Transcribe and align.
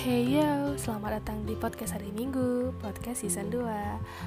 Hey 0.00 0.40
yo, 0.40 0.80
selamat 0.80 1.20
datang 1.20 1.44
di 1.44 1.52
podcast 1.52 1.92
hari 1.92 2.08
Minggu, 2.16 2.72
podcast 2.80 3.20
season 3.20 3.52
2 3.52 3.68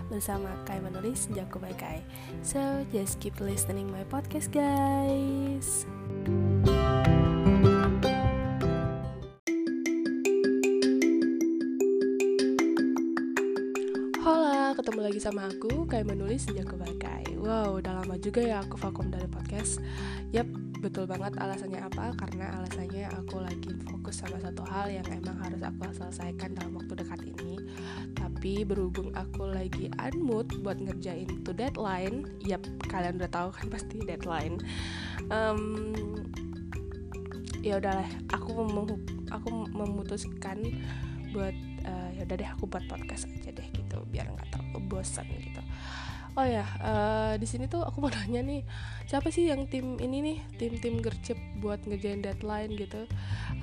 Bersama 0.05 0.53
Kai 0.69 0.77
menulis 0.77 1.25
Jago 1.33 1.57
by 1.57 1.73
Kai. 1.73 2.05
So, 2.45 2.61
just 2.93 3.17
keep 3.17 3.41
listening 3.41 3.89
my 3.89 4.05
podcast 4.05 4.53
guys. 4.53 5.89
Hola, 14.21 14.77
ketemu 14.77 14.99
lagi 15.01 15.17
sama 15.17 15.49
aku, 15.49 15.89
Kai 15.89 16.05
menulis 16.05 16.53
Jago 16.53 16.77
by 16.77 16.93
Kai. 17.01 17.33
Wow, 17.33 17.81
udah 17.81 18.05
lama 18.05 18.21
juga 18.21 18.45
ya 18.45 18.61
aku 18.61 18.77
vakum 18.77 19.09
dari 19.09 19.25
podcast. 19.25 19.81
Yap, 20.29 20.45
betul 20.83 21.07
banget 21.07 21.39
alasannya 21.39 21.79
apa? 21.79 22.11
Karena 22.19 22.59
alasannya 22.59 23.07
aku 23.15 23.39
lagi 23.39 23.71
fokus 23.87 24.19
sama 24.19 24.35
satu 24.43 24.67
hal 24.67 24.91
yang 24.91 25.07
emang 25.07 25.39
harus 25.39 25.63
aku 25.63 25.87
selesaikan 25.95 26.51
dalam 26.51 26.75
waktu 26.75 26.99
dekat 26.99 27.23
ini. 27.23 27.55
Tapi 28.11 28.67
berhubung 28.67 29.15
aku 29.15 29.47
lagi 29.47 29.87
unmood 29.95 30.51
buat 30.59 30.75
ngerjain 30.75 31.47
to 31.47 31.55
deadline 31.55 32.27
Yap, 32.43 32.67
kalian 32.91 33.15
udah 33.15 33.31
tahu 33.31 33.49
kan 33.55 33.71
pasti 33.71 34.03
deadline. 34.03 34.59
Um, 35.31 35.87
Ya 37.63 37.79
udahlah, 37.79 38.03
aku 38.27 38.59
mem 38.59 38.91
aku 39.31 39.71
memutuskan 39.71 40.67
buat 41.31 41.55
uh, 41.87 42.09
ya 42.11 42.27
udah 42.27 42.35
deh 42.35 42.49
aku 42.51 42.67
buat 42.67 42.83
podcast 42.91 43.23
aja 43.39 43.55
deh 43.55 43.67
gitu 43.71 44.03
biar 44.11 44.27
nggak 44.27 44.51
terlalu 44.51 44.79
bosan 44.91 45.25
gitu 45.39 45.62
oh 46.33 46.47
ya 46.47 46.65
uh, 46.81 47.33
di 47.37 47.45
sini 47.45 47.69
tuh 47.69 47.85
aku 47.85 48.01
mau 48.01 48.11
nanya 48.17 48.41
nih 48.41 48.61
siapa 49.05 49.29
sih 49.29 49.51
yang 49.51 49.69
tim 49.69 50.01
ini 50.01 50.17
nih 50.23 50.37
tim 50.57 50.73
tim 50.79 50.95
gercep 51.03 51.37
buat 51.63 51.83
ngejain 51.87 52.23
deadline 52.23 52.75
gitu? 52.75 53.07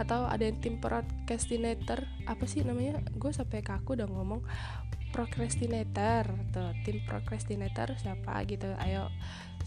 Atau 0.00 0.24
ada 0.24 0.40
yang 0.40 0.56
tim 0.60 0.80
procrastinator? 0.80 2.04
Apa 2.24 2.44
sih 2.48 2.64
namanya? 2.64 3.04
Gue 3.16 3.32
sampai 3.32 3.60
kaku 3.60 4.00
udah 4.00 4.08
ngomong 4.08 4.40
procrastinator. 5.12 6.30
Tuh 6.54 6.72
tim 6.86 7.04
procrastinator 7.04 7.92
siapa 8.00 8.40
gitu? 8.48 8.72
Ayo 8.80 9.12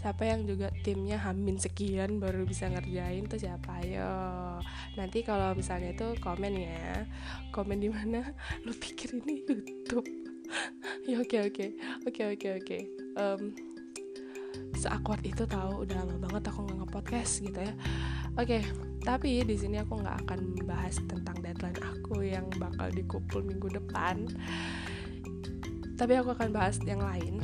siapa 0.02 0.28
yang 0.28 0.44
juga 0.44 0.68
timnya 0.84 1.16
hamin 1.16 1.62
sekian 1.62 2.20
baru 2.20 2.44
bisa 2.44 2.68
ngerjain 2.70 3.30
tuh 3.30 3.38
siapa? 3.38 3.86
Ayo. 3.86 4.14
Nanti 4.98 5.22
kalau 5.22 5.54
misalnya 5.54 5.94
itu 5.94 6.18
komen 6.18 6.54
ya. 6.58 7.06
Komen 7.54 7.78
di 7.78 7.90
mana? 7.94 8.34
Lu 8.66 8.74
pikir 8.74 9.22
ini 9.22 9.46
YouTube 9.46 10.33
ya 11.10 11.16
oke 11.20 11.38
oke. 11.50 11.66
Oke 12.08 12.22
oke 12.34 12.48
oke. 12.60 12.78
Seakward 14.78 15.24
itu 15.24 15.48
tahu 15.48 15.88
udah 15.88 16.04
lama 16.04 16.16
banget 16.28 16.52
aku 16.52 16.68
nggak 16.68 16.78
nge-podcast 16.84 17.32
gitu 17.46 17.60
ya. 17.64 17.74
Oke 18.34 18.60
okay, 18.60 18.62
tapi 19.06 19.46
di 19.46 19.56
sini 19.56 19.80
aku 19.80 20.02
nggak 20.02 20.28
akan 20.28 20.40
membahas 20.58 20.98
tentang 21.06 21.38
deadline 21.40 21.80
aku 21.80 22.26
yang 22.26 22.48
bakal 22.60 22.90
dikumpul 22.92 23.42
minggu 23.46 23.70
depan. 23.72 24.28
Tapi 25.94 26.14
aku 26.18 26.34
akan 26.34 26.50
bahas 26.52 26.82
yang 26.84 27.00
lain. 27.00 27.40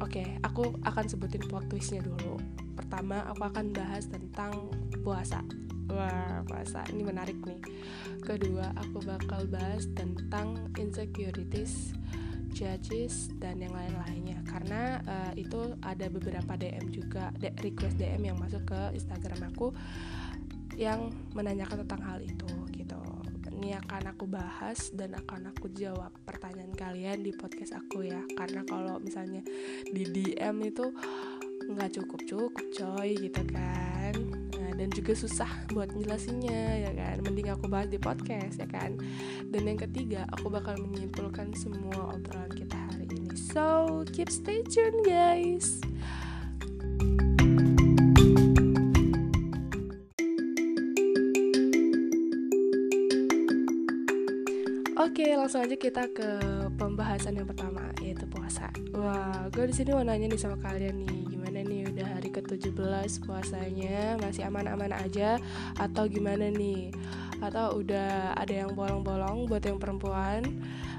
Oke, 0.00 0.24
okay, 0.24 0.28
aku 0.40 0.72
akan 0.84 1.04
sebutin 1.08 1.44
plot 1.44 1.68
twistnya 1.68 2.00
dulu. 2.00 2.40
Pertama, 2.72 3.20
aku 3.28 3.44
akan 3.44 3.72
bahas 3.72 4.08
tentang 4.08 4.72
puasa. 5.04 5.44
Wah, 5.90 6.46
puasa 6.46 6.86
ini 6.94 7.02
menarik 7.02 7.38
nih. 7.42 7.60
Kedua, 8.22 8.70
aku 8.78 9.02
bakal 9.02 9.50
bahas 9.50 9.90
tentang 9.98 10.70
insecurities, 10.78 11.92
judges 12.54 13.34
dan 13.42 13.58
yang 13.58 13.74
lain-lainnya. 13.74 14.38
Karena 14.46 15.02
uh, 15.04 15.32
itu 15.34 15.74
ada 15.82 16.06
beberapa 16.06 16.54
DM 16.54 16.94
juga, 16.94 17.34
request 17.42 17.98
DM 17.98 18.30
yang 18.30 18.38
masuk 18.38 18.62
ke 18.70 18.80
Instagram 18.94 19.50
aku 19.50 19.74
yang 20.78 21.12
menanyakan 21.36 21.84
tentang 21.84 22.02
hal 22.06 22.18
itu 22.24 22.48
gitu 22.72 22.96
ini 23.60 23.76
akan 23.76 24.16
aku 24.16 24.24
bahas 24.24 24.88
dan 24.96 25.12
akan 25.12 25.52
aku 25.52 25.68
jawab 25.76 26.08
pertanyaan 26.24 26.72
kalian 26.72 27.20
di 27.20 27.36
podcast 27.36 27.76
aku 27.76 28.08
ya 28.08 28.24
karena 28.32 28.64
kalau 28.64 28.96
misalnya 28.96 29.44
di 29.84 30.08
DM 30.08 30.56
itu 30.64 30.88
nggak 31.68 32.00
cukup 32.00 32.20
cukup 32.24 32.64
coy 32.72 33.12
gitu 33.20 33.42
kan 33.52 34.39
dan 34.80 34.88
juga 34.96 35.12
susah 35.12 35.52
buat 35.76 35.92
jelasinnya 35.92 36.88
ya 36.88 36.92
kan? 36.96 37.20
Mending 37.20 37.52
aku 37.52 37.68
bahas 37.68 37.92
di 37.92 38.00
podcast 38.00 38.56
ya 38.56 38.64
kan? 38.64 38.96
Dan 39.52 39.68
yang 39.68 39.76
ketiga 39.76 40.24
aku 40.32 40.48
bakal 40.48 40.80
menyimpulkan 40.80 41.52
semua 41.52 42.16
obrolan 42.16 42.48
kita 42.56 42.80
hari 42.88 43.04
ini. 43.12 43.36
So 43.36 44.00
keep 44.08 44.32
stay 44.32 44.64
tune 44.64 45.04
guys 45.04 45.84
Oke, 55.10 55.26
langsung 55.34 55.66
aja 55.66 55.74
kita 55.74 56.06
ke 56.14 56.38
pembahasan 56.78 57.34
yang 57.34 57.42
pertama 57.42 57.90
yaitu 57.98 58.30
puasa. 58.30 58.70
Wah, 58.94 59.50
gue 59.50 59.66
di 59.66 59.74
sini 59.74 59.90
mau 59.90 60.06
nanya 60.06 60.30
nih 60.30 60.38
sama 60.38 60.54
kalian 60.62 61.02
nih, 61.02 61.34
gimana 61.34 61.66
nih 61.66 61.82
udah 61.90 62.06
hari 62.14 62.30
ke-17 62.30 63.26
puasanya? 63.26 64.14
Masih 64.22 64.46
aman-aman 64.46 64.94
aja? 64.94 65.42
Atau 65.82 66.06
gimana 66.06 66.46
nih? 66.54 66.94
Atau 67.42 67.82
udah 67.82 68.38
ada 68.38 68.54
yang 68.54 68.70
bolong-bolong 68.78 69.50
buat 69.50 69.66
yang 69.66 69.82
perempuan? 69.82 70.46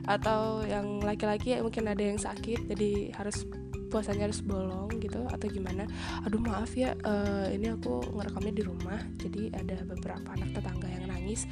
Atau 0.03 0.67
yang 0.67 0.99
laki-laki 0.99 1.55
ya 1.55 1.63
mungkin 1.63 1.87
ada 1.87 2.03
yang 2.03 2.19
sakit 2.19 2.67
jadi 2.67 3.15
harus 3.15 3.47
puasanya 3.87 4.27
harus 4.27 4.43
bolong 4.43 4.91
gitu 4.99 5.23
atau 5.31 5.47
gimana? 5.47 5.87
Aduh 6.27 6.43
maaf 6.43 6.75
ya 6.75 6.99
uh, 7.07 7.47
ini 7.47 7.71
aku 7.71 8.03
ngerekamnya 8.11 8.59
di 8.59 8.63
rumah 8.67 8.99
jadi 9.23 9.55
ada 9.55 9.87
beberapa 9.87 10.35
anak 10.35 10.51
tetangga 10.51 10.91
yang 10.91 11.07
nangis. 11.07 11.47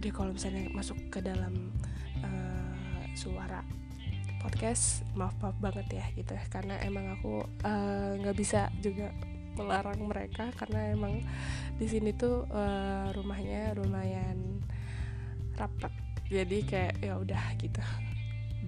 Jadi 0.00 0.16
kalau 0.16 0.32
misalnya 0.32 0.64
masuk 0.72 0.96
ke 1.12 1.20
dalam 1.20 1.52
suara 3.14 3.60
podcast 4.40 5.04
maaf 5.12 5.36
maaf 5.44 5.56
banget 5.60 6.00
ya 6.00 6.04
gitu 6.16 6.32
karena 6.48 6.80
emang 6.80 7.12
aku 7.12 7.44
nggak 8.20 8.34
uh, 8.34 8.38
bisa 8.38 8.72
juga 8.80 9.12
melarang 9.58 10.00
mereka 10.08 10.48
karena 10.56 10.94
emang 10.96 11.20
di 11.76 11.86
sini 11.90 12.16
tuh 12.16 12.48
uh, 12.48 13.12
rumahnya 13.12 13.76
lumayan 13.76 14.64
rapat. 15.58 15.92
Jadi 16.30 16.62
kayak 16.62 17.02
ya 17.02 17.18
udah 17.18 17.42
gitu 17.58 17.82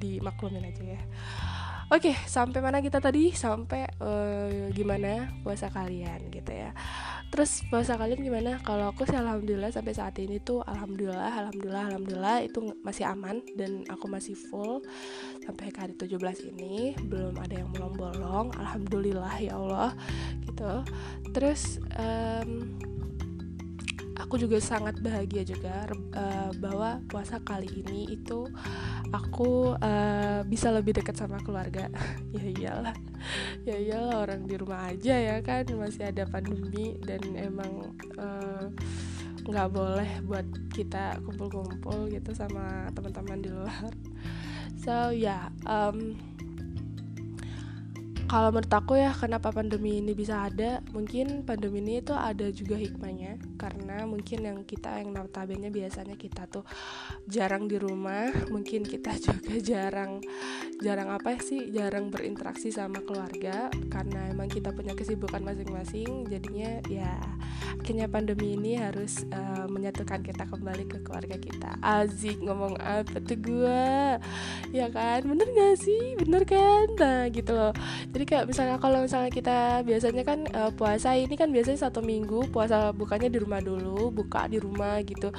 dimaklumin 0.03 0.67
aja 0.67 0.99
ya 0.99 1.03
Oke, 1.93 2.17
sampai 2.25 2.65
mana 2.65 2.81
kita 2.81 3.05
tadi? 3.05 3.37
Sampai 3.37 3.85
uh, 4.01 4.73
gimana 4.73 5.29
puasa 5.45 5.69
kalian 5.69 6.33
gitu 6.33 6.49
ya. 6.49 6.73
Terus 7.29 7.61
puasa 7.69 8.01
kalian 8.01 8.25
gimana? 8.25 8.57
Kalau 8.65 8.97
aku 8.97 9.05
sih 9.05 9.13
alhamdulillah 9.13 9.69
sampai 9.69 9.93
saat 9.93 10.17
ini 10.17 10.41
tuh 10.41 10.65
alhamdulillah, 10.65 11.53
alhamdulillah, 11.53 11.85
alhamdulillah 11.93 12.37
itu 12.49 12.73
masih 12.81 13.05
aman 13.05 13.45
dan 13.61 13.85
aku 13.93 14.09
masih 14.09 14.33
full 14.33 14.81
sampai 15.45 15.69
hari 15.77 15.93
17 15.93 16.17
ini. 16.57 16.97
Belum 16.97 17.37
ada 17.37 17.61
yang 17.61 17.69
bolong-bolong. 17.77 18.57
Alhamdulillah 18.57 19.37
ya 19.45 19.61
Allah 19.61 19.93
gitu. 20.49 20.73
Terus 21.37 21.77
um, 22.01 22.73
aku 24.23 24.39
juga 24.39 24.63
sangat 24.63 25.03
bahagia 25.03 25.43
juga 25.43 25.91
uh, 26.15 26.55
bahwa 26.63 27.03
puasa 27.11 27.43
kali 27.43 27.83
ini 27.83 28.15
itu 28.15 28.47
aku 29.11 29.75
uh, 29.77 30.47
bisa 30.47 30.71
lebih 30.71 30.95
dekat 30.95 31.19
sama 31.19 31.43
keluarga. 31.43 31.91
Ya 32.33 32.49
iyalah 32.49 32.97
ya 33.69 33.77
iyalah 33.77 34.25
orang 34.25 34.49
di 34.49 34.57
rumah 34.57 34.89
aja 34.89 35.15
ya 35.15 35.37
kan 35.45 35.69
masih 35.77 36.09
ada 36.09 36.25
pandemi 36.25 36.97
dan 37.05 37.21
emang 37.37 37.93
nggak 39.45 39.69
uh, 39.69 39.73
boleh 39.73 40.11
buat 40.25 40.49
kita 40.73 41.21
kumpul-kumpul 41.21 42.09
gitu 42.09 42.33
sama 42.33 42.89
teman-teman 42.97 43.39
di 43.45 43.51
luar. 43.53 43.93
So 44.81 45.13
ya 45.13 45.13
yeah, 45.13 45.45
um, 45.69 46.17
kalau 48.33 48.49
menurut 48.49 48.73
aku 48.73 48.97
ya 48.97 49.13
kenapa 49.13 49.53
pandemi 49.53 50.01
ini 50.01 50.17
bisa 50.17 50.49
ada? 50.49 50.81
Mungkin 50.97 51.45
pandemi 51.45 51.85
ini 51.85 52.01
itu 52.01 52.17
ada 52.17 52.49
juga 52.49 52.81
hikmahnya. 52.81 53.37
Karena 53.61 54.09
mungkin 54.09 54.49
yang 54.49 54.65
kita 54.65 55.05
yang 55.05 55.13
notabene 55.13 55.69
biasanya 55.69 56.17
kita 56.17 56.49
tuh 56.49 56.65
jarang 57.29 57.69
di 57.69 57.77
rumah. 57.77 58.33
Mungkin 58.49 58.89
kita 58.89 59.21
juga 59.29 59.61
jarang 59.61 60.25
jarang 60.81 61.13
apa 61.13 61.37
sih? 61.45 61.77
Jarang 61.77 62.09
berinteraksi 62.09 62.73
sama 62.73 63.05
keluarga. 63.05 63.69
Karena 63.93 64.33
emang 64.33 64.49
kita 64.49 64.73
punya 64.73 64.97
kesibukan 64.97 65.45
masing-masing. 65.45 66.25
Jadinya 66.33 66.81
ya 66.89 67.21
akhirnya 67.85 68.09
pandemi 68.09 68.57
ini 68.57 68.81
harus 68.81 69.29
uh, 69.29 69.69
menyatukan 69.69 70.25
kita 70.25 70.49
kembali 70.49 70.89
ke 70.89 71.05
keluarga 71.05 71.37
kita. 71.37 71.77
Azik 71.85 72.41
ngomong 72.41 72.81
apa 72.81 73.21
tuh 73.21 73.37
gue 73.37 73.85
ya 74.73 74.89
kan? 74.89 75.21
Bener 75.21 75.53
gak 75.53 75.85
sih? 75.85 76.17
Bener 76.17 76.49
kan? 76.49 76.89
Nah 76.97 77.29
gitu 77.29 77.53
loh. 77.53 77.77
Jadi 78.09 78.22
jadi 78.23 78.39
kayak 78.39 78.55
misalnya 78.55 78.79
kalau 78.79 79.03
misalnya 79.03 79.35
kita 79.35 79.83
biasanya 79.83 80.23
kan 80.23 80.47
uh, 80.55 80.71
puasa 80.71 81.19
ini 81.19 81.35
kan 81.35 81.51
biasanya 81.51 81.91
satu 81.91 82.07
minggu 82.07 82.55
puasa 82.55 82.95
bukanya 82.95 83.27
di 83.27 83.43
rumah 83.43 83.59
dulu 83.59 84.15
buka 84.15 84.47
di 84.47 84.63
rumah 84.63 85.03
gitu. 85.03 85.35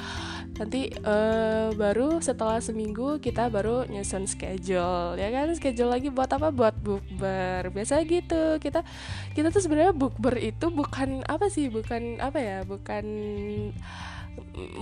Nanti 0.59 0.91
uh, 1.07 1.71
baru 1.79 2.19
setelah 2.19 2.59
seminggu 2.59 3.23
kita 3.23 3.47
baru 3.47 3.87
nyusun 3.87 4.27
schedule 4.27 5.15
ya 5.15 5.31
kan? 5.31 5.47
Schedule 5.55 5.95
lagi 5.95 6.11
buat 6.11 6.27
apa? 6.27 6.51
Buat 6.51 6.75
bukber. 6.83 7.71
Biasa 7.71 8.03
gitu. 8.03 8.59
Kita 8.59 8.83
kita 9.31 9.47
tuh 9.47 9.63
sebenarnya 9.63 9.95
bukber 9.95 10.35
itu 10.43 10.67
bukan 10.67 11.23
apa 11.23 11.47
sih? 11.47 11.71
Bukan 11.71 12.19
apa 12.19 12.43
ya? 12.43 12.67
Bukan 12.67 13.05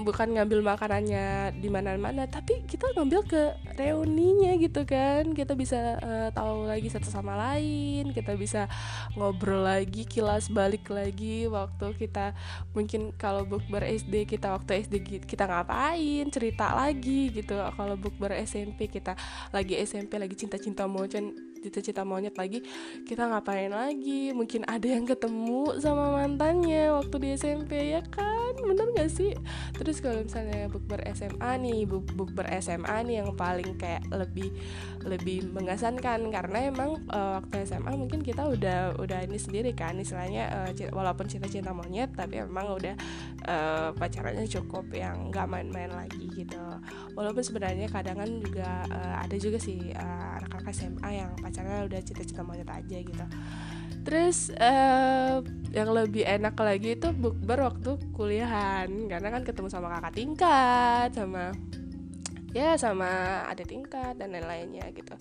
bukan 0.03 0.35
ngambil 0.35 0.59
makanannya 0.63 1.55
di 1.55 1.71
mana-mana 1.71 2.27
tapi 2.27 2.63
kita 2.67 2.91
ngambil 2.91 3.23
ke 3.23 3.43
reuninya 3.79 4.51
gitu 4.59 4.83
kan. 4.83 5.31
Kita 5.31 5.55
bisa 5.55 5.97
uh, 6.03 6.29
tahu 6.35 6.67
lagi 6.67 6.91
satu 6.91 7.07
sama 7.07 7.39
lain 7.39 8.11
kita 8.11 8.35
bisa 8.35 8.67
ngobrol 9.15 9.63
lagi 9.63 10.03
kilas 10.03 10.51
balik 10.51 10.91
lagi 10.91 11.47
waktu 11.47 11.95
kita 11.95 12.35
mungkin 12.75 13.15
kalau 13.15 13.47
bukber 13.47 13.87
SD 13.87 14.27
kita 14.27 14.51
waktu 14.51 14.83
SD 14.87 15.23
kita 15.23 15.47
ngapain 15.47 16.27
cerita 16.27 16.75
lagi 16.75 17.31
gitu. 17.31 17.55
Kalau 17.55 17.95
bukber 17.95 18.35
SMP 18.43 18.91
kita 18.91 19.15
lagi 19.55 19.79
SMP 19.79 20.19
lagi 20.19 20.35
cinta-cinta 20.35 20.85
monyet 20.85 21.31
cinta-cinta 21.61 22.01
monyet 22.01 22.35
lagi 22.35 22.59
kita 23.07 23.29
ngapain 23.29 23.71
lagi? 23.71 24.35
Mungkin 24.35 24.67
ada 24.67 24.87
yang 24.87 25.07
ketemu 25.07 25.79
sama 25.79 26.11
mantannya 26.11 26.91
waktu 26.91 27.15
di 27.21 27.29
SMP 27.39 27.95
ya 27.95 28.01
kan? 28.03 28.57
Bener 28.61 28.91
gak 28.97 29.09
sih 29.13 29.31
terus 29.75 30.03
kalau 30.03 30.21
misalnya 30.21 30.67
bukber 30.69 31.01
SMA 31.13 31.51
nih 31.61 31.85
buk 31.89 32.05
bukber 32.13 32.47
SMA 32.61 33.05
nih 33.07 33.23
yang 33.23 33.33
paling 33.33 33.77
kayak 33.77 34.05
lebih 34.11 34.51
lebih 35.05 35.49
mengesankan. 35.51 36.29
Karena 36.29 36.69
emang 36.69 37.01
uh, 37.09 37.41
waktu 37.41 37.65
SMA 37.65 37.91
mungkin 37.95 38.21
kita 38.21 38.47
udah 38.47 38.97
udah 39.01 39.19
ini 39.25 39.37
sendiri 39.37 39.71
kan 39.73 39.97
istilahnya 39.97 40.69
uh, 40.69 40.71
walaupun 40.93 41.25
cinta-cinta 41.27 41.71
monyet 41.71 42.13
tapi 42.13 42.41
emang 42.41 42.77
udah 42.77 42.95
uh, 43.47 43.89
pacarannya 43.95 44.45
cukup 44.45 44.89
yang 44.93 45.29
nggak 45.33 45.47
main-main 45.49 45.91
lagi 45.91 46.29
gitu. 46.31 46.61
Walaupun 47.17 47.43
sebenarnya 47.43 47.87
kadang 47.89 48.21
kan 48.21 48.29
juga 48.29 48.85
uh, 48.89 49.15
ada 49.21 49.35
juga 49.37 49.57
sih 49.57 49.91
uh, 49.93 50.37
anak-anak 50.41 50.73
SMA 50.73 51.09
yang 51.11 51.31
pacarnya 51.39 51.87
udah 51.87 51.99
cinta-cinta 52.01 52.41
monyet 52.45 52.69
aja 52.69 52.97
gitu 53.01 53.25
Terus 54.01 54.49
uh, 54.57 55.45
yang 55.71 55.89
lebih 55.93 56.25
enak 56.25 56.57
lagi 56.57 56.97
itu 56.97 57.13
bukber 57.13 57.63
waktu 57.63 57.95
kuliahan 58.11 58.89
karena 59.07 59.27
kan 59.29 59.43
ketemu 59.45 59.69
sama 59.69 59.87
kakak 59.93 60.13
tingkat, 60.17 61.09
sama 61.13 61.53
ya 62.51 62.75
sama 62.75 63.41
adik 63.47 63.71
tingkat 63.71 64.19
dan 64.19 64.35
lain-lainnya 64.35 64.89
gitu. 64.91 65.15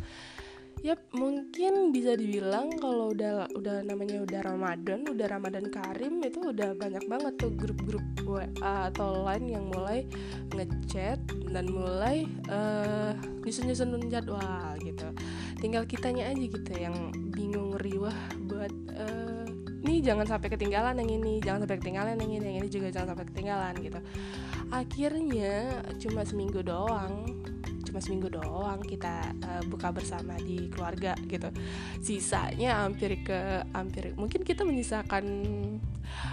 Yap, 0.80 1.12
mungkin 1.12 1.92
bisa 1.92 2.16
dibilang 2.16 2.72
kalau 2.80 3.12
udah 3.12 3.52
udah 3.52 3.84
namanya 3.84 4.24
udah 4.24 4.40
Ramadan, 4.40 5.04
udah 5.04 5.26
Ramadan 5.28 5.68
Karim 5.68 6.24
itu 6.24 6.40
udah 6.56 6.72
banyak 6.72 7.04
banget 7.04 7.36
tuh 7.36 7.52
grup-grup 7.52 8.00
WA 8.24 8.88
atau 8.88 9.20
lain 9.20 9.44
yang 9.60 9.68
mulai 9.68 10.08
ngechat 10.56 11.20
dan 11.52 11.68
mulai 11.68 12.24
uh, 12.48 13.12
nyusun-nyusun 13.44 14.08
jadwal 14.08 14.72
gitu. 14.80 15.04
Tinggal 15.60 15.84
kitanya 15.84 16.32
aja 16.32 16.40
gitu 16.40 16.72
yang 16.72 17.12
bingung 17.36 17.76
riwah 17.76 18.16
buat 18.48 18.72
uh, 18.96 19.44
nih 19.80 20.00
jangan 20.00 20.26
sampai 20.28 20.48
ketinggalan 20.52 20.96
yang 21.04 21.10
ini, 21.20 21.40
jangan 21.44 21.64
sampai 21.64 21.78
ketinggalan 21.80 22.16
yang 22.16 22.32
ini, 22.40 22.44
yang 22.44 22.58
ini 22.64 22.68
juga 22.72 22.88
jangan 22.88 23.14
sampai 23.14 23.26
ketinggalan 23.28 23.74
gitu. 23.84 24.00
Akhirnya 24.72 25.84
cuma 26.00 26.24
seminggu 26.24 26.64
doang 26.64 27.40
cuma 27.90 27.98
seminggu 27.98 28.30
doang 28.30 28.78
kita 28.86 29.34
uh, 29.42 29.62
buka 29.66 29.90
bersama 29.90 30.38
di 30.38 30.70
keluarga 30.70 31.18
gitu 31.26 31.50
sisanya 31.98 32.86
hampir 32.86 33.18
ke 33.26 33.66
hampir 33.74 34.14
mungkin 34.14 34.46
kita 34.46 34.62
menyisakan 34.62 35.26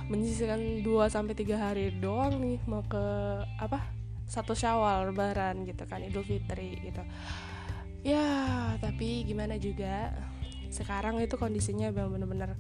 menyisakan 0.06 0.86
2 0.86 0.86
sampai 1.10 1.34
tiga 1.34 1.58
hari 1.58 1.90
doang 1.98 2.38
nih 2.38 2.62
mau 2.70 2.86
ke 2.86 3.02
apa 3.58 3.82
satu 4.30 4.54
syawal 4.54 5.10
lebaran 5.10 5.66
gitu 5.66 5.82
kan 5.90 6.06
idul 6.06 6.22
fitri 6.22 6.78
gitu 6.86 7.02
ya 8.08 8.28
tapi 8.80 9.28
gimana 9.28 9.60
juga. 9.60 10.16
Sekarang 10.72 11.20
itu 11.20 11.36
kondisinya 11.36 11.92
benar-benar 11.92 12.56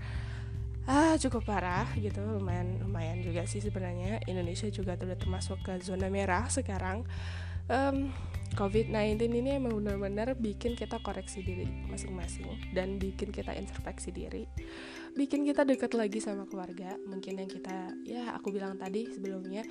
ah 0.87 1.15
cukup 1.15 1.47
parah 1.47 1.87
gitu. 1.95 2.19
Lumayan 2.19 2.83
lumayan 2.83 3.23
juga 3.23 3.47
sih 3.47 3.63
sebenarnya. 3.63 4.19
Indonesia 4.27 4.67
juga 4.67 4.99
sudah 4.99 5.15
termasuk 5.15 5.63
ke 5.63 5.79
zona 5.79 6.11
merah 6.11 6.51
sekarang. 6.51 7.07
Um, 7.67 8.15
COVID-19 8.55 9.27
ini 9.27 9.59
emang 9.59 9.75
benar-benar 9.75 10.33
bikin 10.39 10.79
kita 10.79 11.03
koreksi 11.03 11.43
diri 11.43 11.67
masing-masing 11.91 12.47
dan 12.71 12.95
bikin 12.95 13.29
kita 13.29 13.51
introspeksi 13.51 14.15
diri, 14.15 14.47
bikin 15.13 15.43
kita 15.43 15.67
dekat 15.67 15.91
lagi 15.93 16.23
sama 16.23 16.47
keluarga. 16.47 16.95
Mungkin 17.05 17.43
yang 17.43 17.51
kita, 17.51 17.91
ya 18.07 18.33
aku 18.33 18.55
bilang 18.55 18.79
tadi 18.79 19.11
sebelumnya, 19.11 19.67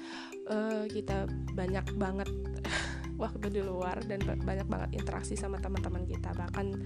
uh, 0.52 0.84
kita 0.86 1.24
banyak 1.56 1.86
banget 1.96 2.28
waktu 3.16 3.48
di 3.48 3.62
luar 3.64 4.00
dan 4.04 4.20
banyak 4.22 4.68
banget 4.68 4.90
interaksi 4.96 5.34
sama 5.36 5.56
teman-teman 5.60 6.04
kita, 6.04 6.32
bahkan 6.36 6.76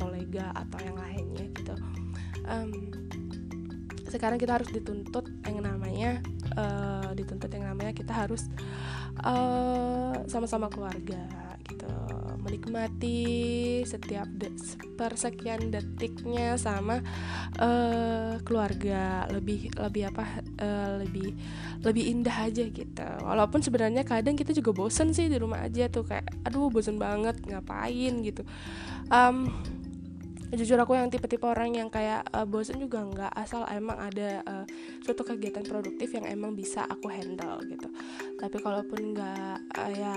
kolega 0.00 0.52
atau 0.56 0.78
yang 0.80 0.96
lainnya 0.96 1.46
gitu. 1.52 1.74
Um, 2.44 2.92
sekarang 4.08 4.38
kita 4.38 4.60
harus 4.60 4.70
dituntut 4.70 5.26
yang 5.42 5.64
namanya 5.64 6.22
uh, 6.54 7.10
dituntut 7.18 7.50
yang 7.50 7.66
namanya 7.66 7.90
kita 7.90 8.14
harus 8.14 8.46
eh, 9.26 10.16
sama-sama 10.30 10.70
keluarga 10.70 11.53
gitu 11.68 11.88
menikmati 12.44 13.24
setiap 13.88 14.28
de 14.36 14.52
persekian 15.00 15.72
detiknya 15.72 16.60
sama 16.60 17.00
uh, 17.56 18.36
keluarga. 18.44 19.24
Lebih 19.32 19.72
lebih 19.80 20.12
apa 20.12 20.24
uh, 20.60 21.00
lebih 21.00 21.32
lebih 21.80 22.04
indah 22.04 22.36
aja 22.46 22.68
gitu. 22.68 23.08
Walaupun 23.24 23.64
sebenarnya 23.64 24.04
kadang 24.04 24.36
kita 24.36 24.52
juga 24.52 24.76
bosen 24.76 25.16
sih 25.16 25.32
di 25.32 25.40
rumah 25.40 25.64
aja 25.64 25.88
tuh 25.88 26.04
kayak 26.04 26.28
aduh 26.44 26.68
bosen 26.68 27.00
banget 27.00 27.40
ngapain? 27.48 28.20
gitu. 28.20 28.44
Um, 29.08 29.48
jujur 30.52 30.76
aku 30.76 30.92
yang 30.92 31.08
tipe-tipe 31.08 31.44
orang 31.48 31.72
yang 31.72 31.88
kayak 31.88 32.28
uh, 32.34 32.44
bosen 32.44 32.76
juga 32.76 33.00
nggak 33.00 33.32
asal 33.32 33.64
emang 33.72 33.96
ada 33.96 34.44
uh, 34.44 34.64
suatu 35.00 35.24
kegiatan 35.24 35.64
produktif 35.64 36.12
yang 36.12 36.28
emang 36.28 36.52
bisa 36.52 36.84
aku 36.84 37.08
handle 37.08 37.64
gitu. 37.64 37.88
Tapi 38.36 38.56
kalaupun 38.60 39.16
nggak 39.16 39.56
uh, 39.72 39.90
ya 39.94 40.16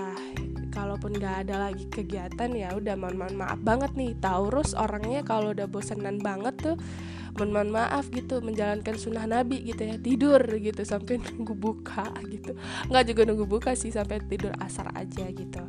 kalaupun 0.68 1.16
nggak 1.16 1.48
ada 1.48 1.70
lagi 1.70 1.88
kegiatan 1.88 2.50
ya 2.52 2.76
udah 2.76 2.94
mohon 2.94 3.16
mohon 3.16 3.36
maaf 3.40 3.60
banget 3.64 3.92
nih. 3.96 4.12
Taurus 4.20 4.76
orangnya 4.76 5.24
kalau 5.24 5.56
udah 5.56 5.64
bosenan 5.64 6.20
banget 6.20 6.54
tuh 6.60 6.76
mohon 7.38 7.50
mohon 7.54 7.70
maaf 7.72 8.10
gitu 8.10 8.42
menjalankan 8.42 8.98
sunnah 8.98 9.24
nabi 9.24 9.62
gitu 9.62 9.86
ya 9.86 9.96
tidur 9.96 10.42
gitu 10.58 10.82
sampai 10.84 11.18
nunggu 11.24 11.54
buka 11.56 12.04
gitu. 12.28 12.52
Nggak 12.92 13.04
juga 13.10 13.20
nunggu 13.24 13.46
buka 13.48 13.70
sih 13.72 13.90
sampai 13.94 14.20
tidur 14.28 14.52
asar 14.60 14.92
aja 14.92 15.24
gitu. 15.30 15.62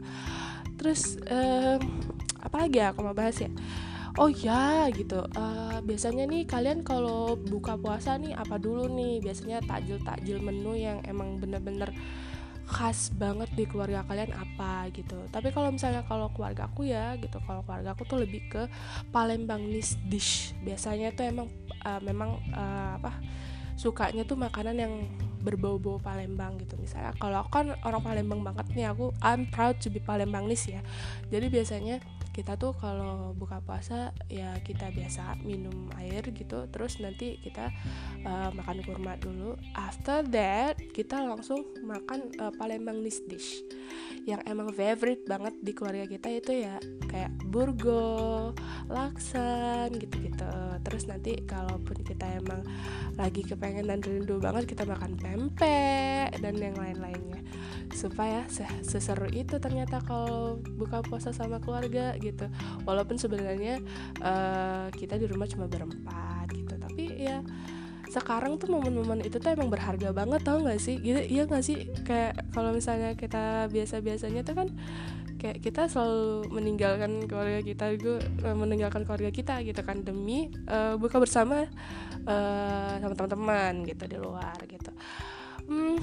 Terus 0.79 1.19
um, 1.27 1.79
apa 2.39 2.55
lagi 2.55 2.79
ya 2.79 2.95
aku 2.95 3.03
mau 3.03 3.15
bahas 3.15 3.35
ya 3.39 3.51
oh 4.17 4.31
ya 4.31 4.89
gitu. 4.89 5.21
Uh, 5.35 5.77
biasanya 5.83 6.25
nih 6.25 6.47
kalian 6.47 6.81
kalau 6.81 7.35
buka 7.37 7.75
puasa 7.75 8.17
nih 8.17 8.33
apa 8.33 8.57
dulu 8.57 8.89
nih? 8.89 9.21
Biasanya 9.21 9.61
takjil 9.67 10.01
takjil 10.01 10.39
menu 10.41 10.73
yang 10.73 11.03
emang 11.05 11.37
bener-bener 11.37 11.93
khas 12.69 13.09
banget 13.17 13.49
di 13.57 13.65
keluarga 13.65 14.05
kalian 14.05 14.29
apa 14.33 14.93
gitu. 14.93 15.17
Tapi 15.33 15.49
kalau 15.49 15.73
misalnya 15.73 16.05
kalau 16.05 16.29
keluarga 16.33 16.69
aku 16.69 16.85
ya 16.85 17.17
gitu. 17.17 17.41
Kalau 17.41 17.65
keluarga 17.65 17.97
aku 17.97 18.05
tuh 18.05 18.21
lebih 18.21 18.45
ke 18.49 18.69
Palembang 19.09 19.65
dish. 20.09 20.53
Biasanya 20.61 21.13
tuh 21.17 21.25
emang 21.25 21.47
uh, 21.85 22.01
memang 22.05 22.37
uh, 22.53 23.01
apa 23.01 23.17
sukanya 23.79 24.27
tuh 24.27 24.35
makanan 24.35 24.75
yang 24.75 24.93
berbau-bau 25.39 25.97
Palembang 25.97 26.59
gitu. 26.61 26.77
Misalnya 26.77 27.15
kalau 27.17 27.41
aku 27.41 27.49
kan 27.49 27.67
orang 27.87 28.03
Palembang 28.03 28.45
banget 28.45 28.69
nih 28.75 28.91
aku 28.91 29.15
I'm 29.23 29.49
proud 29.49 29.81
to 29.81 29.89
be 29.89 29.97
Palembangnis 30.03 30.67
ya. 30.69 30.83
Jadi 31.33 31.49
biasanya 31.49 31.97
kita 32.31 32.55
tuh 32.55 32.73
kalau 32.77 33.33
buka 33.35 33.59
puasa 33.63 34.13
ya 34.29 34.55
kita 34.61 34.93
biasa 34.93 35.41
minum 35.43 35.89
air 35.97 36.23
gitu 36.31 36.69
terus 36.69 37.01
nanti 37.01 37.41
kita 37.41 37.73
uh, 38.23 38.49
makan 38.53 38.79
kurma 38.85 39.17
dulu. 39.17 39.57
After 39.75 40.23
that 40.31 40.79
kita 40.93 41.19
langsung 41.25 41.65
makan 41.83 42.33
uh, 42.39 42.53
Palembang 42.55 43.01
dish. 43.03 43.63
Yang 44.27 44.41
emang 44.45 44.69
favorite 44.75 45.25
banget 45.25 45.55
di 45.63 45.71
keluarga 45.73 46.05
kita 46.05 46.27
itu 46.29 46.51
ya 46.65 46.77
kayak 47.09 47.33
burgo, 47.49 48.53
laksan 48.85 49.89
gitu-gitu. 49.97 50.53
Terus 50.85 51.09
nanti 51.09 51.41
kalaupun 51.47 51.97
kita 52.05 52.37
emang 52.37 52.61
lagi 53.17 53.41
kepengen 53.41 53.89
dan 53.89 53.99
rindu 54.05 54.37
banget 54.37 54.69
kita 54.69 54.85
makan 54.85 55.17
pempek 55.17 56.37
dan 56.37 56.53
yang 56.55 56.77
lain-lainnya. 56.77 57.41
Supaya 57.89 58.45
seseru 58.85 59.27
itu 59.33 59.57
ternyata 59.57 59.99
kalau 60.05 60.61
buka 60.77 61.01
puasa 61.01 61.33
sama 61.33 61.57
keluarga 61.57 62.13
gitu. 62.19 62.45
Walaupun 62.83 63.15
sebenarnya 63.15 63.79
uh, 64.21 64.91
kita 64.93 65.15
di 65.15 65.25
rumah 65.25 65.47
cuma 65.47 65.65
berempat 65.65 66.51
gitu. 66.51 66.75
Tapi 66.75 67.03
ya 67.17 67.39
sekarang 68.09 68.57
tuh 68.57 68.73
momen-momen 68.73 69.21
itu 69.21 69.37
tuh 69.37 69.53
emang 69.53 69.69
berharga 69.69 70.09
banget 70.09 70.41
tau 70.41 70.61
gak 70.65 70.81
sih? 70.81 70.97
Gitu 70.97 71.21
iya 71.29 71.45
gak 71.45 71.63
sih? 71.63 71.89
Kayak 72.03 72.49
kalau 72.51 72.73
misalnya 72.73 73.13
kita 73.13 73.69
biasa-biasanya 73.69 74.41
tuh 74.41 74.55
kan 74.57 74.67
kayak 75.39 75.63
kita 75.63 75.87
selalu 75.87 76.51
meninggalkan 76.51 77.23
keluarga 77.23 77.63
kita 77.63 77.95
gue 77.95 78.19
eh, 78.19 78.55
meninggalkan 78.59 79.07
keluarga 79.07 79.31
kita 79.31 79.63
gitu 79.63 79.79
kan 79.87 80.03
demi 80.03 80.51
uh, 80.67 80.99
buka 80.99 81.15
bersama 81.15 81.63
uh, 82.27 82.93
sama 82.99 83.15
teman-teman 83.15 83.87
gitu 83.87 84.03
di 84.03 84.17
luar 84.19 84.59
gitu. 84.67 84.91
Hmm, 85.71 85.95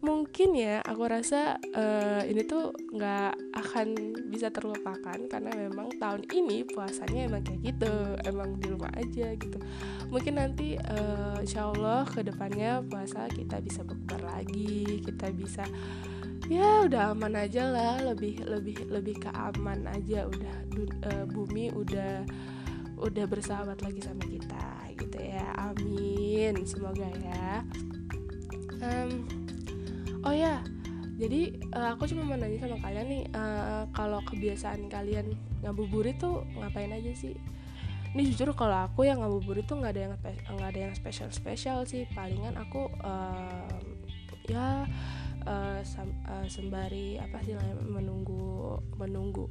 mungkin 0.00 0.56
ya 0.56 0.80
aku 0.80 1.04
rasa 1.04 1.60
uh, 1.76 2.24
ini 2.24 2.40
tuh 2.48 2.72
nggak 2.72 3.52
akan 3.52 3.88
bisa 4.32 4.48
terlupakan 4.48 5.18
karena 5.28 5.52
memang 5.52 5.92
tahun 6.00 6.24
ini 6.32 6.64
puasanya 6.64 7.28
emang 7.28 7.44
kayak 7.44 7.60
gitu 7.60 7.92
emang 8.24 8.56
di 8.56 8.66
rumah 8.72 8.88
aja 8.96 9.36
gitu. 9.36 9.60
Mungkin 10.08 10.40
nanti 10.40 10.80
uh, 10.80 11.36
insya 11.44 11.68
Allah 11.68 12.08
ke 12.08 12.24
depannya 12.24 12.80
puasa 12.88 13.28
kita 13.28 13.60
bisa 13.60 13.84
bukber 13.84 14.24
lagi 14.24 15.04
kita 15.04 15.28
bisa 15.36 15.68
ya 16.48 16.82
udah 16.88 17.14
aman 17.14 17.36
aja 17.36 17.68
lah 17.68 18.00
lebih 18.02 18.42
lebih 18.42 18.88
lebih 18.90 19.20
ke 19.22 19.30
aman 19.30 19.84
aja 19.86 20.26
udah 20.26 20.56
uh, 21.12 21.24
bumi 21.28 21.70
udah 21.76 22.24
udah 23.00 23.24
bersahabat 23.28 23.80
lagi 23.84 24.00
sama 24.00 24.24
kita 24.24 24.66
gitu 24.96 25.18
ya 25.20 25.44
amin 25.60 26.56
semoga 26.64 27.06
ya. 27.20 27.62
Um, 28.80 29.39
oh 30.24 30.34
ya 30.34 30.60
jadi 31.20 31.52
uh, 31.76 31.92
aku 31.92 32.08
cuma 32.08 32.24
mau 32.24 32.40
nanya 32.40 32.64
sama 32.64 32.80
kalian 32.80 33.06
nih 33.12 33.24
uh, 33.36 33.84
kalau 33.92 34.24
kebiasaan 34.24 34.88
kalian 34.88 35.36
ngabuburit 35.60 36.16
tuh 36.16 36.48
ngapain 36.56 36.88
aja 36.88 37.12
sih? 37.12 37.36
Ini 38.16 38.24
jujur 38.32 38.56
kalau 38.56 38.88
aku 38.88 39.04
yang 39.04 39.20
ngabuburit 39.20 39.68
tuh 39.68 39.84
nggak 39.84 39.92
ada 39.92 40.00
yang 40.00 40.14
nggak 40.56 40.70
ada 40.72 40.80
yang 40.88 40.94
spesial 40.96 41.28
spesial 41.28 41.84
sih. 41.84 42.08
Palingan 42.16 42.56
aku 42.56 42.88
uh, 43.04 43.68
ya 44.48 44.88
uh, 45.44 45.80
uh, 45.84 46.46
sembari 46.48 47.20
apa 47.20 47.44
sih 47.44 47.52
namanya 47.52 47.76
menunggu 47.84 48.80
menunggu 48.96 49.44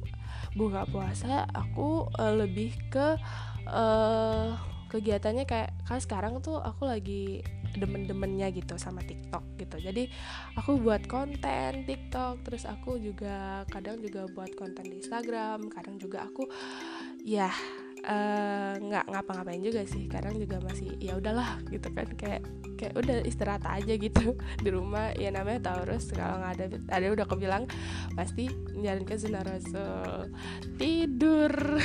buka 0.58 0.82
puasa 0.90 1.46
aku 1.54 2.10
uh, 2.18 2.34
lebih 2.34 2.74
ke 2.90 3.14
uh, 3.70 4.58
kegiatannya 4.90 5.46
kayak 5.46 5.70
kan 5.86 6.02
sekarang 6.02 6.42
tuh 6.42 6.58
aku 6.58 6.90
lagi 6.90 7.46
demen-demennya 7.76 8.50
gitu 8.54 8.74
sama 8.80 9.02
TikTok 9.04 9.44
gitu. 9.60 9.76
Jadi 9.78 10.10
aku 10.58 10.80
buat 10.80 11.06
konten 11.06 11.86
TikTok 11.86 12.42
terus 12.46 12.66
aku 12.66 12.98
juga 12.98 13.62
kadang 13.70 14.00
juga 14.02 14.26
buat 14.30 14.54
konten 14.58 14.86
di 14.86 15.02
Instagram 15.02 15.70
kadang 15.70 16.00
juga 16.00 16.26
aku 16.26 16.48
ya 17.22 17.52
Eh, 18.00 18.74
nggak 18.80 19.04
uh, 19.04 19.10
ngapa-ngapain 19.12 19.60
juga 19.60 19.84
sih. 19.84 20.08
Kadang 20.08 20.40
juga 20.40 20.56
masih 20.64 20.96
ya 20.96 21.20
udahlah 21.20 21.60
gitu 21.68 21.92
kan 21.92 22.08
kayak 22.16 22.42
kayak 22.80 22.96
udah 22.96 23.20
istirahat 23.28 23.64
aja 23.68 23.92
gitu 23.92 24.40
di 24.64 24.70
rumah. 24.72 25.12
Ya 25.20 25.28
namanya 25.28 25.68
Taurus 25.68 26.08
kalau 26.08 26.40
nggak 26.40 26.52
ada 26.56 26.64
ada 26.88 27.06
udah 27.12 27.24
aku 27.28 27.36
bilang 27.36 27.68
pasti 28.16 28.48
menjalankan 28.72 29.18
sunnah 29.20 29.44
Rasul 29.44 30.32
tidur. 30.80 31.52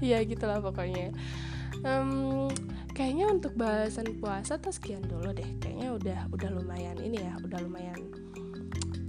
Ya 0.00 0.20
gitulah 0.24 0.64
pokoknya. 0.64 1.12
Um, 1.84 2.48
kayaknya 2.92 3.26
untuk 3.30 3.56
bahasan 3.56 4.18
puasa 4.18 4.58
tuh 4.58 4.74
sekian 4.74 5.02
dulu 5.04 5.30
deh. 5.34 5.46
Kayaknya 5.58 5.88
udah 5.94 6.20
udah 6.30 6.48
lumayan 6.54 6.98
ini 7.00 7.18
ya 7.22 7.34
udah 7.40 7.58
lumayan 7.62 7.98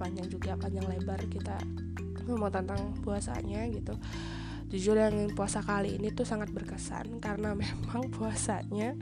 panjang 0.01 0.27
juga 0.33 0.57
panjang 0.57 0.85
lebar 0.89 1.21
kita 1.29 1.61
ngomong 2.25 2.49
tentang 2.53 2.93
puasanya 3.05 3.65
gitu. 3.69 3.93
Jujur 4.71 4.95
yang 4.95 5.35
puasa 5.35 5.59
kali 5.59 5.99
ini 5.99 6.15
tuh 6.15 6.23
sangat 6.23 6.49
berkesan 6.49 7.17
karena 7.25 7.53
memang 7.53 8.09
puasanya 8.09 8.97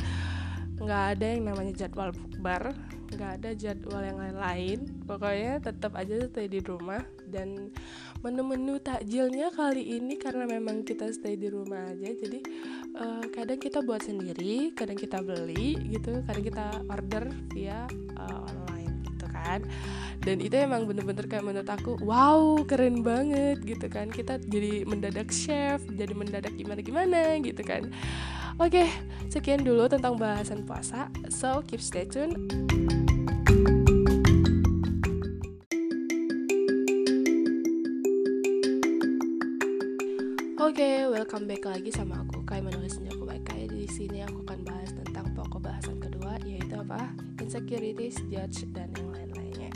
nggak 0.80 1.04
ada 1.16 1.26
yang 1.36 1.44
namanya 1.44 1.76
jadwal 1.76 2.16
bukber 2.16 2.72
nggak 3.10 3.32
ada 3.42 3.50
jadwal 3.58 4.02
yang 4.06 4.18
lain-lain. 4.22 4.80
Pokoknya 5.10 5.58
tetap 5.60 5.98
aja 5.98 6.30
stay 6.30 6.46
di 6.46 6.62
rumah 6.62 7.02
dan 7.26 7.74
menu-menu 8.22 8.78
takjilnya 8.78 9.50
kali 9.50 9.98
ini 9.98 10.16
karena 10.22 10.46
memang 10.46 10.86
kita 10.86 11.10
stay 11.10 11.34
di 11.36 11.50
rumah 11.50 11.90
aja. 11.90 12.10
Jadi 12.14 12.40
uh, 12.98 13.26
kadang 13.30 13.60
kita 13.60 13.84
buat 13.86 14.02
sendiri 14.02 14.74
kadang 14.74 14.98
kita 14.98 15.22
beli 15.22 15.78
gitu 15.92 16.24
kadang 16.26 16.44
kita 16.46 16.66
order 16.90 17.24
via 17.54 17.86
uh, 18.18 18.40
online 18.50 19.06
gitu 19.06 19.26
kan. 19.30 19.62
Dan 20.20 20.44
itu 20.44 20.52
emang 20.60 20.84
bener-bener 20.84 21.26
kayak 21.32 21.48
menurut 21.48 21.70
aku 21.70 21.96
wow 22.04 22.60
keren 22.68 23.02
banget 23.06 23.60
gitu 23.64 23.88
kan. 23.92 24.10
Kita 24.12 24.40
jadi 24.40 24.84
mendadak 24.88 25.32
chef 25.32 25.84
jadi 25.94 26.12
mendadak 26.16 26.56
gimana 26.56 26.80
gimana 26.80 27.22
gitu 27.40 27.62
kan. 27.62 27.92
Oke 28.60 28.88
sekian 29.32 29.64
dulu 29.64 29.88
tentang 29.88 30.18
bahasan 30.20 30.66
puasa. 30.68 31.08
So 31.32 31.64
keep 31.68 31.80
stay 31.84 32.08
tune 32.08 32.36
welcome 41.20 41.52
back 41.52 41.68
lagi 41.68 41.92
sama 41.92 42.24
aku. 42.24 42.48
Kai 42.48 42.64
menulis 42.64 42.96
Senjaku 42.96 43.28
Kai. 43.28 43.68
Di 43.68 43.84
sini 43.92 44.24
aku 44.24 44.40
akan 44.48 44.64
bahas 44.64 44.88
tentang 45.04 45.36
pokok 45.36 45.60
bahasan 45.68 46.00
kedua 46.00 46.40
yaitu 46.48 46.80
apa? 46.80 47.12
Insecurities, 47.44 48.24
judge 48.32 48.64
dan 48.72 48.88
yang 48.96 49.12
lain-lainnya. 49.12 49.68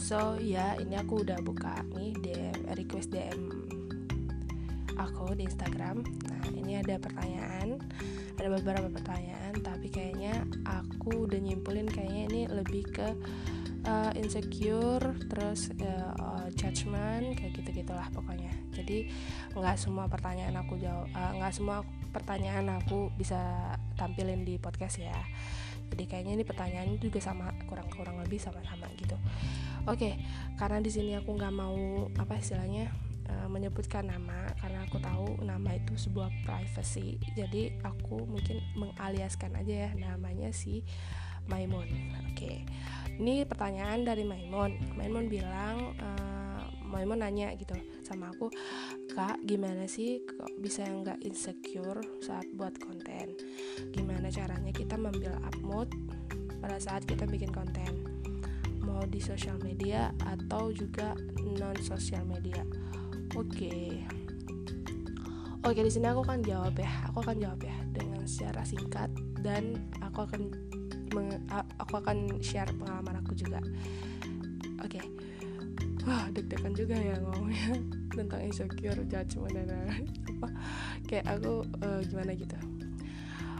So 0.00 0.40
ya 0.40 0.80
ini 0.80 0.96
aku 0.96 1.28
udah 1.28 1.44
buka 1.44 1.84
nih 1.92 2.16
DM 2.24 2.72
request 2.72 3.12
DM 3.12 3.52
aku 4.96 5.36
di 5.36 5.44
Instagram. 5.44 6.00
Nah 6.24 6.44
ini 6.56 6.80
ada 6.80 6.96
pertanyaan. 6.96 7.84
Ada 8.40 8.48
beberapa 8.48 8.88
pertanyaan 8.88 9.60
tapi 9.60 9.92
kayaknya 9.92 10.40
aku 10.64 11.28
udah 11.28 11.36
nyimpulin 11.36 11.84
kayaknya 11.84 12.22
ini 12.32 12.42
lebih 12.48 12.88
ke 12.88 13.12
uh, 13.84 14.12
insecure 14.16 15.04
terus 15.28 15.68
uh, 15.84 16.48
judgment 16.56 17.36
kayak 17.36 17.60
gitu 17.60 17.84
gitulah 17.84 18.08
pokoknya 18.08 18.47
jadi 18.88 19.04
nggak 19.52 19.76
semua 19.76 20.08
pertanyaan 20.08 20.56
aku 20.64 20.80
jawab 20.80 21.12
uh, 21.12 21.32
nggak 21.36 21.52
semua 21.52 21.84
pertanyaan 22.08 22.80
aku 22.80 23.12
bisa 23.20 23.36
tampilin 24.00 24.48
di 24.48 24.56
podcast 24.56 25.04
ya. 25.04 25.12
Jadi 25.92 26.08
kayaknya 26.08 26.40
ini 26.40 26.44
pertanyaan 26.48 26.96
juga 26.96 27.20
sama 27.20 27.52
kurang 27.68 27.92
kurang 27.92 28.16
lebih 28.24 28.40
sama-sama 28.40 28.88
gitu. 28.96 29.12
Oke 29.84 29.92
okay, 29.92 30.12
karena 30.56 30.80
di 30.80 30.88
sini 30.88 31.12
aku 31.20 31.36
nggak 31.36 31.52
mau 31.52 32.08
apa 32.16 32.40
istilahnya 32.40 32.88
uh, 33.28 33.48
menyebutkan 33.52 34.08
nama 34.08 34.56
karena 34.56 34.88
aku 34.88 34.96
tahu 35.04 35.44
nama 35.44 35.76
itu 35.76 35.92
sebuah 35.92 36.32
privacy. 36.48 37.20
Jadi 37.36 37.76
aku 37.84 38.24
mungkin 38.24 38.64
mengaliaskan 38.72 39.52
aja 39.60 39.84
ya 39.84 39.90
namanya 39.92 40.48
si 40.48 40.80
Maimun 41.48 41.88
oke 42.28 42.36
okay. 42.36 42.60
ini 43.16 43.42
pertanyaan 43.48 44.04
dari 44.04 44.20
Maimun 44.20 45.00
Maimun 45.00 45.32
bilang 45.32 45.96
uh, 45.96 46.60
Maimun 46.84 47.24
nanya 47.24 47.56
gitu 47.56 47.72
sama 48.08 48.32
aku 48.32 48.48
kak 49.12 49.36
gimana 49.44 49.84
sih 49.84 50.24
kok 50.24 50.48
bisa 50.64 50.88
nggak 50.88 51.20
insecure 51.20 52.00
saat 52.24 52.48
buat 52.56 52.72
konten? 52.80 53.36
Gimana 53.92 54.32
caranya 54.32 54.72
kita 54.72 54.96
membuild 54.96 55.36
up 55.44 55.56
mood 55.60 55.92
pada 56.64 56.80
saat 56.80 57.04
kita 57.04 57.28
bikin 57.28 57.52
konten? 57.52 58.08
Mau 58.80 59.04
di 59.04 59.20
sosial 59.20 59.60
media 59.60 60.08
atau 60.24 60.72
juga 60.72 61.12
non 61.44 61.76
sosial 61.84 62.24
media? 62.24 62.64
Oke. 63.36 63.68
Okay. 63.68 63.90
oke 65.60 65.76
okay, 65.76 65.82
di 65.84 65.92
sini 65.92 66.08
aku 66.08 66.24
akan 66.24 66.40
jawab 66.40 66.72
ya. 66.80 66.88
Aku 67.12 67.20
akan 67.20 67.36
jawab 67.36 67.60
ya 67.60 67.76
dengan 67.92 68.24
secara 68.24 68.64
singkat 68.64 69.12
dan 69.44 69.76
aku 70.00 70.24
akan 70.24 70.48
aku 71.76 71.92
akan 72.00 72.40
share 72.40 72.72
pengalaman 72.72 73.20
aku 73.20 73.36
juga. 73.36 73.60
Oke. 74.80 74.96
Okay. 74.96 75.04
wah 76.08 76.24
deg-degan 76.32 76.72
juga 76.72 76.96
ya 76.96 77.20
ngomongnya 77.20 77.97
tentang 78.18 78.40
insecure 78.42 78.98
judgment 79.06 79.54
dan 79.54 79.68
apa? 80.38 80.48
Kayak 81.06 81.26
aku 81.38 81.62
uh, 81.82 82.00
gimana 82.02 82.34
gitu. 82.34 82.58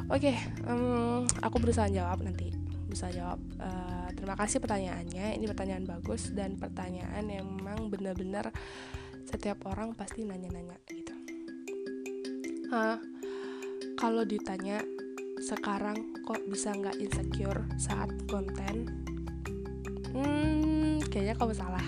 Oke 0.09 0.33
okay, 0.33 0.37
um, 0.67 1.29
aku 1.45 1.57
berusaha 1.63 1.87
jawab 1.87 2.25
nanti. 2.25 2.51
Bisa 2.89 3.13
jawab. 3.13 3.39
Uh, 3.61 4.09
terima 4.17 4.35
kasih 4.35 4.59
pertanyaannya. 4.59 5.37
Ini 5.39 5.45
pertanyaan 5.47 5.85
bagus 5.87 6.33
dan 6.33 6.57
pertanyaan 6.57 7.25
yang 7.29 7.47
memang 7.47 7.93
benar-benar 7.93 8.51
setiap 9.29 9.69
orang 9.69 9.93
pasti 9.93 10.25
nanya-nanya 10.25 10.77
gitu. 10.89 11.15
Uh, 12.73 12.97
kalau 14.01 14.25
ditanya 14.25 14.81
sekarang 15.39 16.17
kok 16.27 16.43
bisa 16.49 16.73
nggak 16.75 16.97
insecure 16.99 17.63
saat 17.77 18.09
konten? 18.27 18.89
Hmm 20.13 20.69
kayaknya 21.19 21.35
kamu 21.35 21.55
salah 21.57 21.87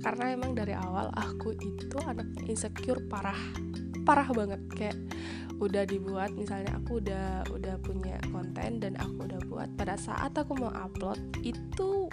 karena 0.00 0.34
emang 0.34 0.52
dari 0.52 0.76
awal 0.76 1.08
aku 1.14 1.56
itu 1.56 1.96
anak 2.04 2.26
insecure 2.46 3.00
parah. 3.08 3.38
Parah 4.06 4.28
banget. 4.30 4.60
Kayak 4.72 4.98
udah 5.56 5.88
dibuat 5.88 6.36
misalnya 6.36 6.76
aku 6.76 7.00
udah 7.00 7.48
udah 7.48 7.80
punya 7.80 8.20
konten 8.28 8.76
dan 8.76 8.92
aku 9.00 9.24
udah 9.24 9.40
buat 9.48 9.68
pada 9.80 9.96
saat 9.96 10.36
aku 10.36 10.52
mau 10.52 10.68
upload 10.68 11.16
itu 11.40 12.12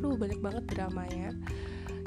lu 0.00 0.16
banyak 0.16 0.40
banget 0.40 0.64
dramanya. 0.68 1.32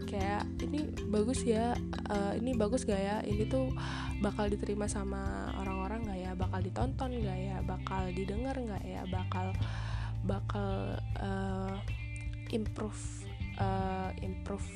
Kayak 0.05 0.46
ini 0.62 0.93
bagus 1.10 1.41
ya 1.41 1.74
uh, 2.13 2.34
ini 2.38 2.53
bagus 2.53 2.86
gak 2.86 3.01
ya? 3.01 3.17
Ini 3.25 3.50
tuh 3.50 3.74
bakal 4.22 4.50
diterima 4.53 4.86
sama 4.86 5.50
orang-orang 5.58 6.05
gak 6.05 6.20
ya? 6.22 6.32
Bakal 6.38 6.60
ditonton 6.62 7.12
gak 7.17 7.39
ya? 7.39 7.58
Bakal 7.65 8.13
didengar 8.13 8.55
gak 8.62 8.84
ya? 8.86 9.01
Bakal 9.10 9.58
bakal 10.24 11.01
uh, 11.17 11.75
improve 12.53 13.25
uh, 13.60 14.10
improve 14.22 14.67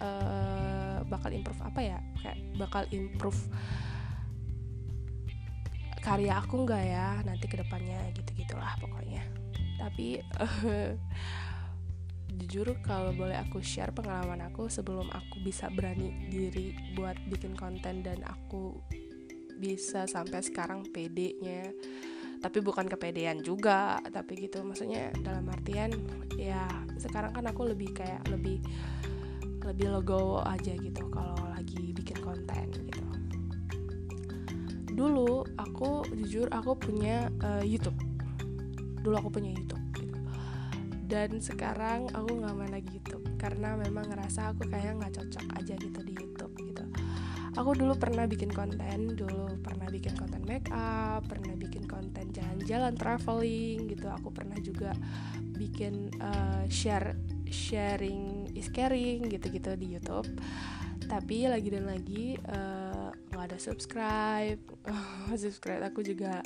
uh, 0.00 1.00
bakal 1.06 1.30
improve 1.32 1.60
apa 1.62 1.80
ya? 1.80 1.98
Kayak 2.20 2.38
bakal 2.56 2.82
improve 2.92 3.40
karya 6.00 6.38
aku 6.38 6.66
nggak 6.66 6.84
ya? 6.86 7.08
Nanti 7.24 7.46
ke 7.48 7.56
depannya 7.60 8.00
gitu 8.14 8.30
gitulah 8.36 8.72
pokoknya. 8.80 9.22
Tapi 9.76 10.20
uh, 10.40 10.92
jujur 12.36 12.76
kalau 12.84 13.16
boleh 13.16 13.36
aku 13.40 13.64
share 13.64 13.96
pengalaman 13.96 14.44
aku 14.44 14.68
sebelum 14.68 15.08
aku 15.08 15.40
bisa 15.40 15.72
berani 15.72 16.12
diri 16.28 16.76
buat 16.92 17.16
bikin 17.32 17.56
konten 17.56 18.04
dan 18.04 18.20
aku 18.28 18.76
bisa 19.56 20.04
sampai 20.04 20.44
sekarang 20.44 20.84
PD-nya 20.92 21.72
tapi 22.42 22.58
bukan 22.60 22.86
kepedean 22.86 23.42
juga 23.42 24.00
tapi 24.10 24.48
gitu. 24.48 24.62
Maksudnya 24.62 25.12
dalam 25.20 25.46
artian 25.50 25.92
ya 26.36 26.66
sekarang 26.96 27.32
kan 27.32 27.44
aku 27.48 27.68
lebih 27.72 27.92
kayak 27.96 28.24
lebih 28.28 28.60
lebih 29.66 29.86
logo 29.90 30.40
aja 30.46 30.72
gitu 30.78 31.10
kalau 31.10 31.36
lagi 31.50 31.92
bikin 31.96 32.18
konten 32.22 32.70
gitu. 32.72 33.04
Dulu 34.96 35.44
aku 35.60 36.08
jujur 36.16 36.48
aku 36.48 36.78
punya 36.78 37.28
uh, 37.44 37.64
YouTube. 37.64 37.98
Dulu 39.02 39.14
aku 39.18 39.30
punya 39.30 39.52
YouTube 39.52 39.86
dan 41.06 41.38
sekarang 41.38 42.10
aku 42.10 42.42
nggak 42.42 42.54
main 42.58 42.72
lagi 42.74 42.90
YouTube 42.98 43.22
karena 43.38 43.78
memang 43.78 44.10
ngerasa 44.10 44.50
aku 44.50 44.66
kayak 44.66 44.98
nggak 44.98 45.14
cocok 45.14 45.46
aja 45.54 45.74
gitu 45.78 46.00
di 46.02 46.12
YouTube 46.18 46.52
gitu. 46.66 46.82
Aku 47.56 47.72
dulu 47.72 47.94
pernah 47.96 48.26
bikin 48.28 48.50
konten 48.50 49.14
dulu 49.14 49.48
pernah 49.62 49.86
bikin 49.88 50.12
konten 50.18 50.42
make 50.44 50.68
up 50.74 51.24
pernah 51.24 51.54
bikin 51.56 51.85
konten 52.16 52.32
jalan-jalan 52.32 52.96
traveling 52.96 53.92
gitu. 53.92 54.08
Aku 54.08 54.32
pernah 54.32 54.56
juga 54.56 54.96
bikin 55.60 56.08
uh, 56.16 56.64
share 56.72 57.12
sharing 57.52 58.48
is 58.56 58.72
caring 58.72 59.28
gitu-gitu 59.28 59.76
di 59.76 60.00
YouTube. 60.00 60.24
Tapi 61.06 61.46
lagi 61.46 61.70
dan 61.70 61.86
lagi 61.86 62.34
eh, 62.34 63.08
nggak 63.12 63.44
uh, 63.44 63.48
ada 63.52 63.58
subscribe. 63.60 64.58
Subscribe 65.38 65.92
aku 65.92 66.00
juga 66.00 66.40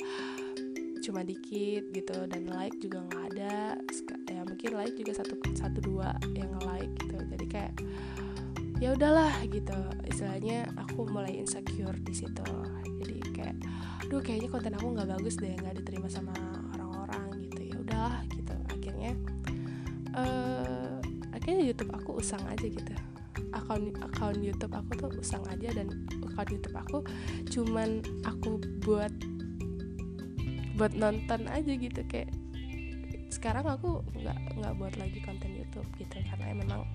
cuma 1.01 1.23
dikit 1.23 1.87
gitu. 1.95 2.27
Dan 2.27 2.51
like 2.51 2.75
juga 2.83 3.01
nggak 3.07 3.23
ada. 3.31 3.79
Ya 4.27 4.43
mungkin 4.43 4.75
like 4.75 4.93
juga 4.99 5.23
satu 5.23 5.39
satu 5.55 5.79
dua 5.79 6.13
yang 6.35 6.51
like 6.67 6.91
gitu. 6.99 7.17
Jadi 7.31 7.45
kayak 7.47 7.73
ya 8.83 8.93
udahlah 8.93 9.33
gitu. 9.49 9.79
Istilahnya 10.05 10.67
aku 10.77 11.09
mulai 11.09 11.41
insecure 11.41 11.97
di 11.97 12.13
situ. 12.13 12.51
Jadi 13.01 13.20
kayak 13.41 13.57
duh 14.05 14.21
kayaknya 14.21 14.49
konten 14.53 14.73
aku 14.77 14.87
nggak 14.93 15.09
bagus 15.17 15.35
deh 15.41 15.57
nggak 15.57 15.81
diterima 15.81 16.05
sama 16.05 16.33
orang-orang 16.77 17.49
gitu. 17.49 17.73
Ya 17.73 17.75
udahlah 17.81 18.15
gitu. 18.29 18.53
Akhirnya 18.69 19.11
uh, 20.13 21.01
akhirnya 21.33 21.65
YouTube 21.65 21.91
aku 21.97 22.21
usang 22.21 22.43
aja 22.45 22.65
gitu. 22.69 22.93
Akun 23.51 23.97
akun 24.05 24.37
YouTube 24.45 24.77
aku 24.77 24.91
tuh 24.93 25.09
usang 25.17 25.41
aja 25.49 25.73
dan 25.73 25.89
akun 26.21 26.47
YouTube 26.53 26.77
aku 26.77 26.97
cuman 27.49 28.05
aku 28.21 28.61
buat 28.85 29.13
buat 30.77 30.93
nonton 30.93 31.49
aja 31.49 31.73
gitu. 31.73 32.05
Kayak 32.05 32.29
sekarang 33.31 33.65
aku 33.65 34.05
nggak 34.21 34.37
nggak 34.59 34.73
buat 34.77 34.93
lagi 35.01 35.17
konten 35.23 35.55
YouTube 35.55 35.87
gitu 35.97 36.19
karena 36.29 36.53
memang 36.53 36.85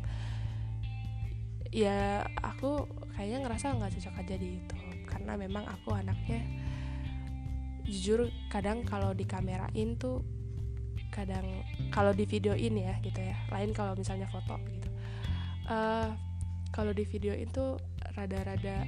ya 1.74 2.22
aku 2.44 2.86
kayaknya 3.16 3.48
ngerasa 3.48 3.74
nggak 3.74 3.92
cocok 3.98 4.20
aja 4.22 4.34
di 4.38 4.46
YouTube 4.60 4.85
karena 5.26 5.42
memang 5.42 5.66
aku 5.66 5.90
anaknya 5.90 6.38
jujur 7.82 8.30
kadang 8.46 8.86
kalau 8.86 9.10
di 9.10 9.26
kamerain 9.26 9.98
tuh 9.98 10.22
kadang 11.10 11.66
kalau 11.90 12.14
di 12.14 12.22
videoin 12.30 12.78
ya 12.78 12.94
gitu 13.02 13.18
ya 13.18 13.34
lain 13.50 13.74
kalau 13.74 13.98
misalnya 13.98 14.30
foto 14.30 14.54
gitu. 14.70 14.86
Uh, 15.66 16.14
kalau 16.70 16.94
di 16.94 17.02
videoin 17.02 17.50
tuh 17.50 17.74
rada-rada 18.14 18.86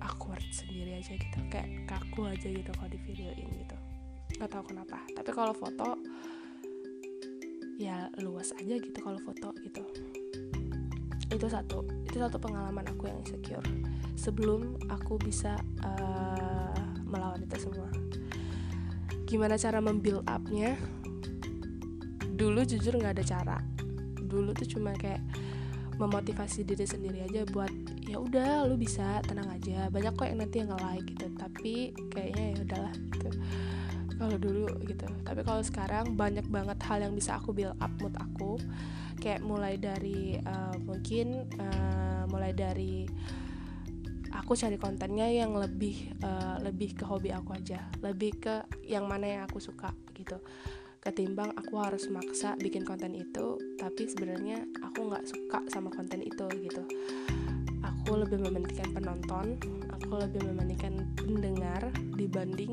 awkward 0.00 0.40
sendiri 0.48 0.96
aja 0.96 1.12
gitu 1.12 1.44
kayak 1.52 1.84
kaku 1.84 2.32
aja 2.32 2.48
gitu 2.48 2.72
kalau 2.72 2.88
di 2.88 3.00
videoin 3.04 3.52
gitu. 3.52 3.76
Nggak 4.40 4.48
tahu 4.48 4.64
kenapa 4.72 5.04
tapi 5.12 5.28
kalau 5.28 5.52
foto 5.52 6.00
ya 7.76 8.08
luas 8.24 8.56
aja 8.56 8.80
gitu 8.80 8.96
kalau 8.96 9.20
foto 9.20 9.52
gitu. 9.60 9.84
Itu 11.28 11.52
satu 11.52 11.95
itu 12.16 12.24
satu 12.24 12.40
pengalaman 12.40 12.88
aku 12.88 13.12
yang 13.12 13.20
insecure. 13.20 13.60
Sebelum 14.16 14.80
aku 14.88 15.20
bisa 15.20 15.60
uh, 15.84 16.72
melawan 17.04 17.44
itu 17.44 17.60
semua. 17.60 17.92
Gimana 19.28 19.60
cara 19.60 19.84
membuild 19.84 20.24
upnya? 20.24 20.80
Dulu 22.24 22.64
jujur 22.64 22.96
nggak 22.96 23.20
ada 23.20 23.24
cara. 23.28 23.58
Dulu 24.16 24.56
tuh 24.56 24.64
cuma 24.64 24.96
kayak 24.96 25.20
memotivasi 26.00 26.64
diri 26.64 26.88
sendiri 26.88 27.20
aja 27.28 27.44
buat 27.52 27.68
ya 28.08 28.16
udah 28.16 28.64
lu 28.64 28.80
bisa 28.80 29.20
tenang 29.28 29.52
aja. 29.52 29.92
Banyak 29.92 30.16
kok 30.16 30.24
yang 30.24 30.40
nanti 30.40 30.64
yang 30.64 30.72
nge-like 30.72 31.04
gitu 31.12 31.26
tapi 31.36 31.92
kayaknya 32.16 32.56
ya 32.56 32.56
udahlah 32.64 32.94
gitu 33.12 33.28
kalau 34.16 34.36
dulu 34.40 34.68
gitu. 34.88 35.06
Tapi 35.22 35.40
kalau 35.44 35.62
sekarang 35.62 36.16
banyak 36.16 36.48
banget 36.48 36.78
hal 36.88 36.98
yang 37.04 37.14
bisa 37.14 37.36
aku 37.36 37.52
build 37.52 37.76
up 37.78 37.92
mood 38.00 38.16
aku. 38.16 38.58
Kayak 39.16 39.44
mulai 39.44 39.80
dari 39.80 40.36
uh, 40.40 40.76
mungkin 40.80 41.48
uh, 41.56 42.24
mulai 42.28 42.52
dari 42.52 43.08
aku 44.32 44.52
cari 44.52 44.76
kontennya 44.76 45.28
yang 45.32 45.56
lebih 45.56 46.12
uh, 46.20 46.60
lebih 46.60 46.96
ke 46.96 47.04
hobi 47.04 47.32
aku 47.32 47.56
aja. 47.56 47.88
Lebih 48.00 48.32
ke 48.40 48.54
yang 48.84 49.08
mana 49.08 49.24
yang 49.28 49.42
aku 49.48 49.60
suka 49.60 49.92
gitu. 50.16 50.40
Ketimbang 51.00 51.54
aku 51.54 51.78
harus 51.78 52.10
maksa 52.10 52.58
bikin 52.58 52.82
konten 52.82 53.14
itu 53.14 53.56
tapi 53.78 54.10
sebenarnya 54.10 54.66
aku 54.82 55.06
nggak 55.06 55.24
suka 55.24 55.58
sama 55.70 55.92
konten 55.92 56.24
itu 56.24 56.44
gitu. 56.66 56.82
Aku 57.86 58.18
lebih 58.18 58.42
mementingkan 58.42 58.90
penonton 58.90 59.54
aku 60.06 60.22
lebih 60.22 60.46
mementingkan 60.46 61.02
pendengar 61.18 61.90
dibanding 62.14 62.70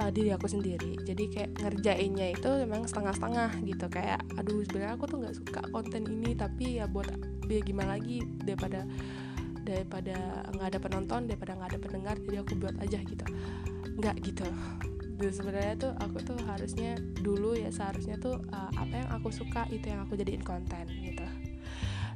uh, 0.00 0.10
diri 0.12 0.30
aku 0.32 0.46
sendiri. 0.48 0.96
Jadi 1.02 1.24
kayak 1.32 1.50
ngerjainnya 1.60 2.36
itu 2.36 2.50
memang 2.64 2.84
setengah-setengah 2.84 3.50
gitu. 3.64 3.86
Kayak 3.88 4.20
aduh 4.36 4.62
sebenarnya 4.64 4.94
aku 4.96 5.04
tuh 5.08 5.18
nggak 5.24 5.34
suka 5.36 5.60
konten 5.72 6.02
ini 6.06 6.36
tapi 6.36 6.80
ya 6.80 6.86
buat 6.88 7.08
biar 7.46 7.62
gimana 7.62 7.96
lagi 7.96 8.22
daripada 8.42 8.84
daripada 9.66 10.46
nggak 10.54 10.68
ada 10.70 10.78
penonton 10.78 11.20
daripada 11.26 11.58
nggak 11.58 11.70
ada 11.74 11.80
pendengar 11.82 12.14
jadi 12.22 12.36
aku 12.44 12.52
buat 12.60 12.76
aja 12.78 12.98
gitu. 13.02 13.26
Nggak 13.98 14.16
gitu. 14.22 14.48
Dan 15.16 15.32
sebenarnya 15.32 15.74
tuh 15.80 15.92
aku 15.96 16.18
tuh 16.20 16.36
harusnya 16.44 17.00
dulu 17.24 17.56
ya 17.56 17.72
seharusnya 17.72 18.20
tuh 18.20 18.36
uh, 18.52 18.70
apa 18.76 18.94
yang 19.00 19.08
aku 19.16 19.32
suka 19.32 19.64
itu 19.72 19.88
yang 19.88 20.04
aku 20.04 20.12
jadiin 20.12 20.44
konten 20.44 20.84
gitu. 20.92 21.24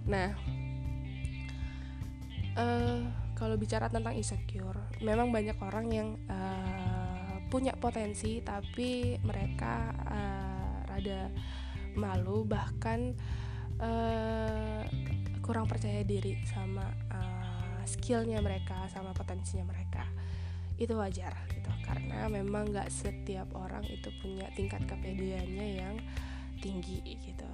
Nah 0.04 0.36
uh, 2.60 3.00
kalau 3.40 3.56
bicara 3.56 3.88
tentang 3.88 4.12
insecure 4.12 4.76
memang 5.00 5.32
banyak 5.32 5.56
orang 5.64 5.86
yang 5.88 6.08
uh, 6.28 6.99
punya 7.50 7.74
potensi 7.74 8.38
tapi 8.40 9.18
mereka 9.26 9.90
uh, 10.06 10.86
rada 10.86 11.28
malu 11.98 12.46
bahkan 12.46 13.10
uh, 13.82 14.86
kurang 15.42 15.66
percaya 15.66 16.06
diri 16.06 16.38
sama 16.46 16.86
uh, 17.10 17.82
skillnya 17.82 18.38
mereka 18.38 18.86
sama 18.86 19.10
potensinya 19.10 19.66
mereka. 19.66 20.06
Itu 20.78 20.94
wajar 20.96 21.34
gitu. 21.50 21.68
Karena 21.82 22.30
memang 22.30 22.70
nggak 22.70 22.86
setiap 22.86 23.50
orang 23.58 23.82
itu 23.90 24.08
punya 24.22 24.46
tingkat 24.54 24.86
kepedeannya 24.86 25.66
yang 25.82 25.98
tinggi 26.62 27.02
gitu. 27.02 27.50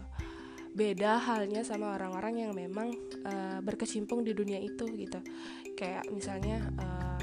Beda 0.77 1.17
halnya 1.17 1.65
sama 1.65 1.97
orang-orang 1.97 2.45
yang 2.45 2.53
memang 2.53 2.93
uh, 3.25 3.65
berkecimpung 3.65 4.21
di 4.29 4.37
dunia 4.37 4.61
itu 4.61 4.85
gitu. 4.93 5.25
Kayak 5.73 6.05
misalnya 6.13 6.61
uh, 6.77 7.16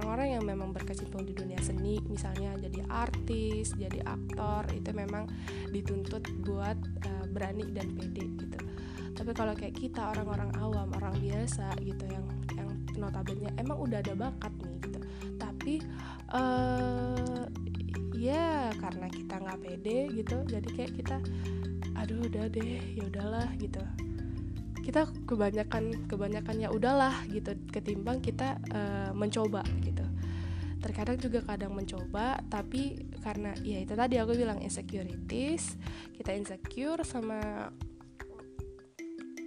orang-orang 0.00 0.40
yang 0.40 0.44
memang 0.48 0.72
berkecimpung 0.72 1.28
di 1.28 1.36
dunia 1.36 1.60
seni 1.60 2.00
misalnya 2.08 2.56
jadi 2.56 2.80
artis 2.88 3.76
jadi 3.76 4.00
aktor 4.08 4.64
itu 4.72 4.90
memang 4.96 5.28
dituntut 5.68 6.24
buat 6.40 6.80
uh, 7.04 7.24
berani 7.28 7.68
dan 7.68 7.92
pede 7.92 8.24
gitu. 8.40 8.58
Tapi 9.12 9.30
kalau 9.36 9.52
kayak 9.52 9.76
kita 9.76 10.16
orang-orang 10.16 10.48
awam 10.56 10.88
orang 10.96 11.12
biasa 11.20 11.76
gitu 11.84 12.08
yang 12.08 12.24
yang 12.56 12.72
notabene 12.96 13.52
emang 13.60 13.76
udah 13.76 14.00
ada 14.00 14.16
bakat 14.16 14.52
nih 14.64 14.76
gitu. 14.88 15.00
Tapi 15.36 15.74
uh, 16.32 17.44
ya 18.16 18.72
karena 18.80 19.08
kita 19.12 19.34
nggak 19.36 19.60
pede 19.60 19.98
gitu 20.16 20.36
jadi 20.48 20.68
kayak 20.76 20.92
kita 20.96 21.16
aduh 22.00 22.24
udah 22.24 22.48
deh 22.48 22.80
ya 22.96 23.04
udahlah 23.08 23.48
gitu 23.60 23.80
kita 24.80 25.06
kebanyakan 26.08 26.56
ya 26.58 26.68
udahlah 26.72 27.14
gitu 27.28 27.54
ketimbang 27.70 28.18
kita 28.24 28.58
uh, 28.72 29.10
mencoba 29.12 29.62
gitu. 29.84 30.02
Terkadang 30.80 31.20
juga 31.20 31.44
kadang 31.44 31.76
mencoba 31.76 32.40
tapi 32.48 33.04
karena 33.20 33.52
ya 33.60 33.84
itu 33.84 33.92
tadi 33.92 34.16
aku 34.16 34.32
bilang 34.32 34.58
insecurities 34.64 35.76
kita 36.16 36.32
insecure 36.32 37.04
sama 37.04 37.68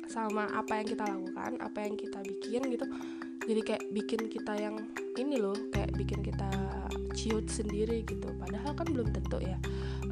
sama 0.05 0.45
apa 0.53 0.77
yang 0.77 0.87
kita 0.93 1.09
lakukan 1.09 1.57
apa 1.57 1.79
yang 1.81 1.97
kita 1.97 2.21
bikin 2.21 2.61
gitu 2.69 2.85
jadi 3.49 3.61
kayak 3.65 3.83
bikin 3.89 4.21
kita 4.29 4.53
yang 4.61 4.77
ini 5.17 5.41
loh 5.41 5.57
kayak 5.73 5.89
bikin 5.97 6.21
kita 6.21 6.53
ciut 7.13 7.45
sendiri 7.47 8.03
gitu. 8.03 8.27
Padahal 8.35 8.73
kan 8.75 8.87
belum 8.89 9.13
tentu 9.13 9.39
ya 9.39 9.55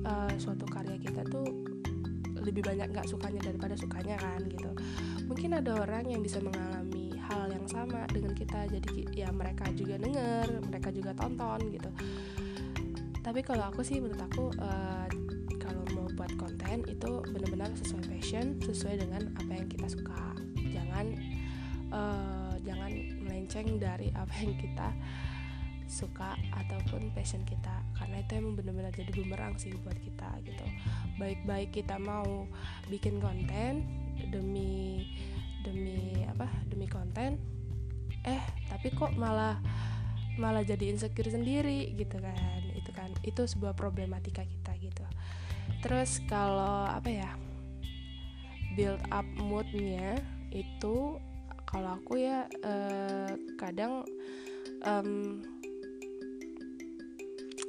uh, 0.05 0.31
suatu 0.37 0.63
karya 0.69 0.95
kita 1.01 1.25
tuh 1.27 1.70
lebih 2.41 2.65
banyak 2.65 2.91
nggak 2.91 3.07
sukanya 3.07 3.41
daripada 3.41 3.73
sukanya 3.77 4.17
kan 4.17 4.41
gitu. 4.45 4.71
Mungkin 5.29 5.55
ada 5.57 5.77
orang 5.79 6.09
yang 6.09 6.21
bisa 6.21 6.41
mengalami 6.43 7.15
hal 7.31 7.47
yang 7.47 7.65
sama 7.69 8.03
dengan 8.11 8.35
kita 8.35 8.67
jadi 8.67 8.89
ya 9.15 9.29
mereka 9.31 9.71
juga 9.71 9.95
denger 9.95 10.59
mereka 10.67 10.89
juga 10.91 11.11
tonton 11.15 11.59
gitu. 11.71 11.89
Tapi 13.21 13.39
kalau 13.45 13.69
aku 13.69 13.85
sih 13.85 14.01
menurut 14.01 14.19
aku 14.19 14.49
uh, 14.59 15.07
kalau 15.61 15.85
mau 15.93 16.09
buat 16.17 16.33
konten 16.35 16.83
itu 16.89 17.11
benar-benar 17.31 17.69
sesuai 17.77 18.03
passion 18.09 18.57
sesuai 18.59 19.05
dengan 19.05 19.31
apa 19.37 19.51
yang 19.55 19.67
kita 19.69 19.87
suka. 19.87 20.35
Jangan 20.73 21.05
uh, 21.93 22.53
jangan 22.65 22.91
melenceng 23.23 23.77
dari 23.77 24.09
apa 24.21 24.33
yang 24.41 24.57
kita 24.57 24.89
suka 25.91 26.39
ataupun 26.55 27.11
passion 27.11 27.43
kita 27.43 27.83
karena 27.99 28.23
itu 28.23 28.39
emang 28.39 28.55
benar-benar 28.55 28.95
jadi 28.95 29.11
bumerang 29.11 29.59
sih 29.59 29.75
buat 29.83 29.99
kita 29.99 30.39
gitu 30.47 30.63
baik-baik 31.21 31.69
kita 31.69 32.01
mau 32.01 32.49
bikin 32.89 33.21
konten 33.21 33.85
demi 34.33 35.05
demi 35.61 36.25
apa 36.25 36.49
demi 36.65 36.89
konten 36.89 37.37
eh 38.25 38.41
tapi 38.65 38.89
kok 38.89 39.13
malah 39.13 39.61
malah 40.39 40.63
jadi 40.63 40.89
insecure 40.93 41.27
sendiri 41.27 41.91
gitu 41.97 42.17
kan. 42.21 42.61
Itu 42.77 42.91
kan 42.95 43.13
itu 43.25 43.43
sebuah 43.43 43.75
problematika 43.75 44.45
kita 44.45 44.71
gitu. 44.79 45.05
Terus 45.85 46.21
kalau 46.29 46.87
apa 46.87 47.09
ya 47.09 47.31
build 48.77 49.01
up 49.11 49.27
moodnya 49.35 50.15
itu 50.53 51.19
kalau 51.67 51.95
aku 51.99 52.19
ya 52.19 52.47
eh, 52.63 53.31
kadang 53.55 54.03
um, 54.83 55.39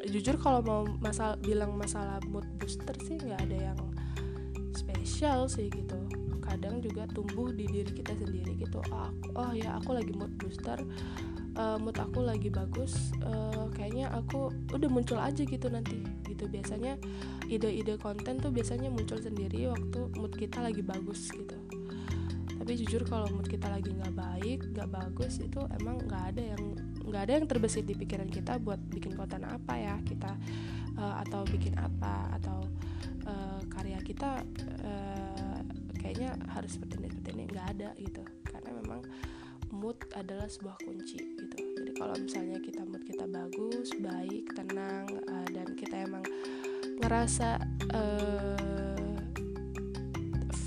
jujur 0.09 0.35
kalau 0.39 0.61
mau 0.63 0.83
masal 0.99 1.39
bilang 1.39 1.79
masalah 1.79 2.19
mood 2.27 2.47
booster 2.59 2.95
sih 3.07 3.19
nggak 3.23 3.41
ada 3.51 3.59
yang 3.73 3.81
spesial 4.75 5.47
sih 5.47 5.71
gitu. 5.71 5.99
Kadang 6.43 6.83
juga 6.83 7.07
tumbuh 7.09 7.55
di 7.55 7.65
diri 7.71 7.89
kita 7.89 8.13
sendiri 8.19 8.59
gitu. 8.59 8.83
Oh, 8.93 9.09
aku, 9.09 9.29
oh 9.39 9.53
ya 9.55 9.79
aku 9.79 9.95
lagi 9.95 10.13
mood 10.13 10.35
booster 10.37 10.79
uh, 11.57 11.77
mood 11.81 11.97
aku 11.97 12.25
lagi 12.25 12.49
bagus 12.49 13.13
uh, 13.25 13.69
kayaknya 13.73 14.09
aku 14.13 14.53
udah 14.73 14.89
muncul 14.89 15.19
aja 15.21 15.43
gitu 15.45 15.69
nanti 15.69 16.03
gitu. 16.27 16.49
Biasanya 16.49 16.99
ide-ide 17.49 17.97
konten 18.01 18.41
tuh 18.41 18.51
biasanya 18.53 18.89
muncul 18.89 19.21
sendiri 19.21 19.69
waktu 19.69 20.01
mood 20.17 20.33
kita 20.37 20.61
lagi 20.61 20.81
bagus 20.83 21.31
gitu. 21.33 21.57
Tapi 22.63 22.79
jujur 22.79 23.03
kalau 23.07 23.27
mood 23.35 23.51
kita 23.51 23.67
lagi 23.67 23.91
nggak 23.91 24.15
baik 24.15 24.61
nggak 24.77 24.89
bagus 24.91 25.43
itu 25.43 25.61
emang 25.83 25.99
nggak 26.05 26.23
ada 26.35 26.43
yang 26.55 26.63
nggak 27.03 27.23
ada 27.29 27.33
yang 27.43 27.47
terbesit 27.51 27.85
di 27.85 27.95
pikiran 27.99 28.31
kita 28.31 28.59
buat 28.63 28.79
bikin 28.79 29.19
konten 29.19 29.43
apa 29.45 29.75
ya 29.79 29.95
kita 30.03 30.33
uh, 30.99 31.23
atau 31.27 31.43
bikin 31.47 31.75
apa 31.79 32.31
atau 32.39 32.65
uh, 33.27 33.61
karya 33.69 33.99
kita 34.03 34.43
uh, 34.87 35.61
kayaknya 35.99 36.35
harus 36.51 36.79
seperti 36.79 36.99
ini 37.03 37.09
seperti 37.11 37.31
ini. 37.39 37.45
Nggak 37.51 37.67
ada 37.79 37.89
gitu. 37.99 38.23
Karena 38.47 38.71
memang 38.83 39.01
mood 39.73 39.97
adalah 40.13 40.47
sebuah 40.47 40.77
kunci 40.85 41.19
gitu. 41.19 41.57
Jadi 41.57 41.91
kalau 41.97 42.15
misalnya 42.19 42.59
kita 42.61 42.83
mood 42.85 43.03
kita 43.07 43.25
bagus 43.25 43.89
baik 43.99 44.53
tenang 44.53 45.09
uh, 45.31 45.49
dan 45.51 45.69
kita 45.79 46.05
emang 46.05 46.25
ngerasa 47.01 47.59
uh, 47.95 49.17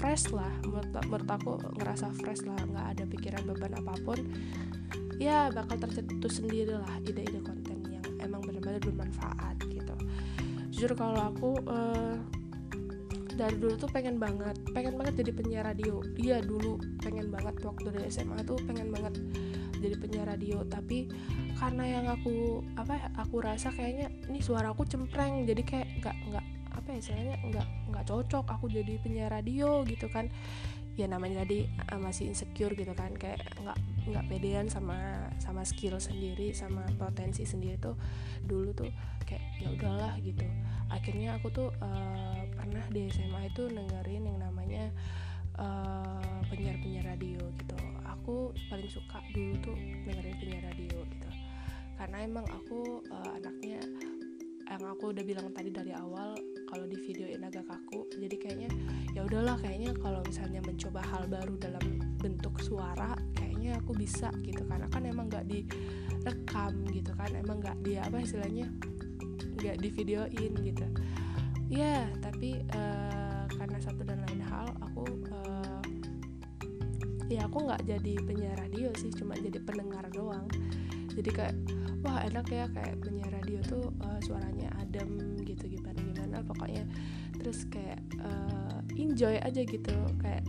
fresh 0.05 0.29
lah 0.29 0.53
menurut, 0.61 1.25
aku 1.25 1.57
ngerasa 1.81 2.13
fresh 2.13 2.45
lah 2.45 2.59
nggak 2.61 2.87
ada 2.93 3.03
pikiran 3.09 3.41
beban 3.47 3.73
apa 3.73 3.93
pun 4.05 4.19
ya 5.21 5.47
bakal 5.51 5.79
tercetus 5.79 6.43
sendiri 6.43 6.75
lah 6.75 6.99
ide-ide 7.03 7.39
konten 7.39 7.79
yang 7.87 8.05
emang 8.19 8.43
benar-benar 8.43 8.81
bermanfaat 8.83 9.55
gitu. 9.71 9.95
Jujur 10.75 10.91
kalau 10.99 11.31
aku 11.31 11.55
uh, 11.71 12.19
dari 13.35 13.59
dulu 13.59 13.75
tuh 13.75 13.91
pengen 13.91 14.15
banget 14.15 14.55
pengen 14.71 14.95
banget 14.95 15.23
jadi 15.23 15.31
penyiar 15.35 15.63
radio. 15.67 16.03
Iya 16.15 16.39
dulu 16.43 16.79
pengen 17.03 17.31
banget 17.31 17.59
waktu 17.63 17.91
dari 17.91 18.07
SMA 18.11 18.43
tuh 18.47 18.59
pengen 18.63 18.91
banget 18.91 19.15
jadi 19.79 19.95
penyiar 19.99 20.27
radio. 20.27 20.63
Tapi 20.67 21.07
karena 21.55 21.83
yang 21.87 22.05
aku 22.11 22.63
apa 22.75 22.99
ya, 22.99 23.07
aku 23.15 23.35
rasa 23.39 23.71
kayaknya 23.71 24.11
ini 24.27 24.43
suara 24.43 24.71
aku 24.71 24.83
cempreng 24.83 25.47
jadi 25.47 25.63
kayak 25.63 25.87
nggak 26.03 26.15
nggak 26.31 26.45
apa 26.75 26.87
ya 26.91 26.97
istilahnya 26.99 27.35
nggak 27.47 27.67
nggak 27.91 28.05
cocok 28.07 28.45
aku 28.51 28.65
jadi 28.67 28.93
penyiar 28.99 29.31
radio 29.31 29.83
gitu 29.87 30.11
kan. 30.11 30.27
Ya 30.95 31.11
namanya 31.11 31.43
tadi 31.43 31.67
uh, 31.91 31.99
masih 31.99 32.31
insecure 32.31 32.71
gitu 32.71 32.95
kan 32.95 33.11
kayak 33.19 33.43
nggak 33.59 33.75
nggak 34.05 34.25
pedean 34.29 34.69
sama 34.69 35.29
sama 35.41 35.65
skill 35.65 35.97
sendiri 35.97 36.53
sama 36.53 36.85
potensi 36.95 37.41
sendiri 37.41 37.81
tuh 37.81 37.97
dulu 38.45 38.69
tuh 38.71 38.89
kayak 39.25 39.43
ya 39.57 39.67
udahlah 39.73 40.13
gitu. 40.21 40.45
Akhirnya 40.93 41.41
aku 41.41 41.49
tuh 41.49 41.69
uh, 41.81 42.41
pernah 42.53 42.85
di 42.93 43.09
SMA 43.09 43.49
itu 43.49 43.65
dengerin 43.67 44.29
yang 44.29 44.39
namanya 44.39 44.93
uh, 45.57 46.41
penyiar-penyiar 46.49 47.05
radio 47.09 47.41
gitu. 47.57 47.77
Aku 48.05 48.53
paling 48.69 48.89
suka 48.89 49.19
dulu 49.33 49.53
tuh 49.65 49.77
dengerin 50.05 50.35
penyiar 50.37 50.63
radio 50.69 51.01
gitu. 51.09 51.29
Karena 51.97 52.17
emang 52.21 52.45
aku 52.53 53.01
uh, 53.09 53.31
anaknya 53.41 53.81
yang 54.65 54.91
aku 54.91 55.13
udah 55.13 55.23
bilang 55.23 55.47
tadi 55.53 55.69
dari 55.69 55.93
awal 55.93 56.33
kalau 56.65 56.89
di 56.89 56.97
videoin 56.97 57.45
agak 57.45 57.69
kaku 57.69 58.09
jadi 58.17 58.35
kayaknya 58.35 58.69
ya 59.13 59.21
udahlah 59.21 59.55
kayaknya 59.61 59.93
kalau 60.01 60.25
misalnya 60.25 60.59
mencoba 60.65 61.05
hal 61.05 61.23
baru 61.29 61.53
dalam 61.61 61.85
bentuk 62.17 62.57
suara 62.57 63.13
kayaknya 63.65 63.81
aku 63.81 63.97
bisa 63.97 64.29
gitu. 64.45 64.61
Karena 64.69 64.85
kan 64.93 65.01
emang 65.09 65.25
nggak 65.25 65.49
direkam 65.49 66.85
gitu 66.93 67.09
kan 67.17 67.33
emang 67.33 67.57
nggak 67.65 67.77
di 67.81 67.97
apa 67.97 68.21
istilahnya 68.21 68.69
nggak 69.57 69.81
di 69.81 69.89
videoin 69.89 70.53
gitu. 70.61 70.85
Ya 71.73 72.05
tapi 72.21 72.61
uh, 72.77 73.49
karena 73.49 73.81
satu 73.81 74.05
dan 74.05 74.21
lain 74.29 74.45
hal 74.45 74.69
aku 74.85 75.01
uh, 75.33 75.81
ya 77.25 77.49
aku 77.49 77.65
nggak 77.65 77.89
jadi 77.89 78.13
penyiar 78.21 78.53
radio 78.61 78.93
sih 79.01 79.09
cuma 79.09 79.33
jadi 79.33 79.57
pendengar 79.65 80.05
doang. 80.13 80.45
Jadi 81.17 81.29
kayak 81.33 81.57
wah 82.05 82.21
enak 82.21 82.45
ya 82.53 82.69
kayak 82.69 83.01
penyiar 83.01 83.33
radio 83.33 83.65
tuh 83.65 83.89
uh, 84.05 84.21
suaranya 84.21 84.69
adem 84.77 85.41
gitu 85.41 85.65
gimana 85.65 85.97
gimana 85.97 86.37
pokoknya 86.45 86.85
terus 87.41 87.65
kayak 87.65 87.97
uh, 88.21 88.77
enjoy 88.93 89.41
aja 89.41 89.65
gitu. 89.65 89.97
Kayak 90.21 90.45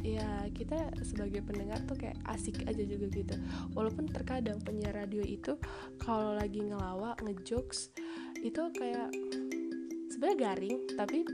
ya 0.00 0.48
kita 0.56 0.92
sebagai 1.04 1.44
pendengar 1.44 1.80
tuh 1.84 1.96
kayak 1.96 2.16
asik 2.32 2.64
aja 2.64 2.82
juga 2.84 3.06
gitu. 3.12 3.36
Walaupun 3.76 4.08
terkadang 4.08 4.60
penyiar 4.64 4.96
radio 4.96 5.20
itu 5.20 5.56
kalau 6.00 6.32
lagi 6.36 6.64
ngelawak 6.64 7.20
ngejokes 7.20 7.92
itu 8.40 8.62
kayak 8.76 9.12
sebenarnya 10.08 10.38
garing 10.40 10.78
tapi 10.96 11.24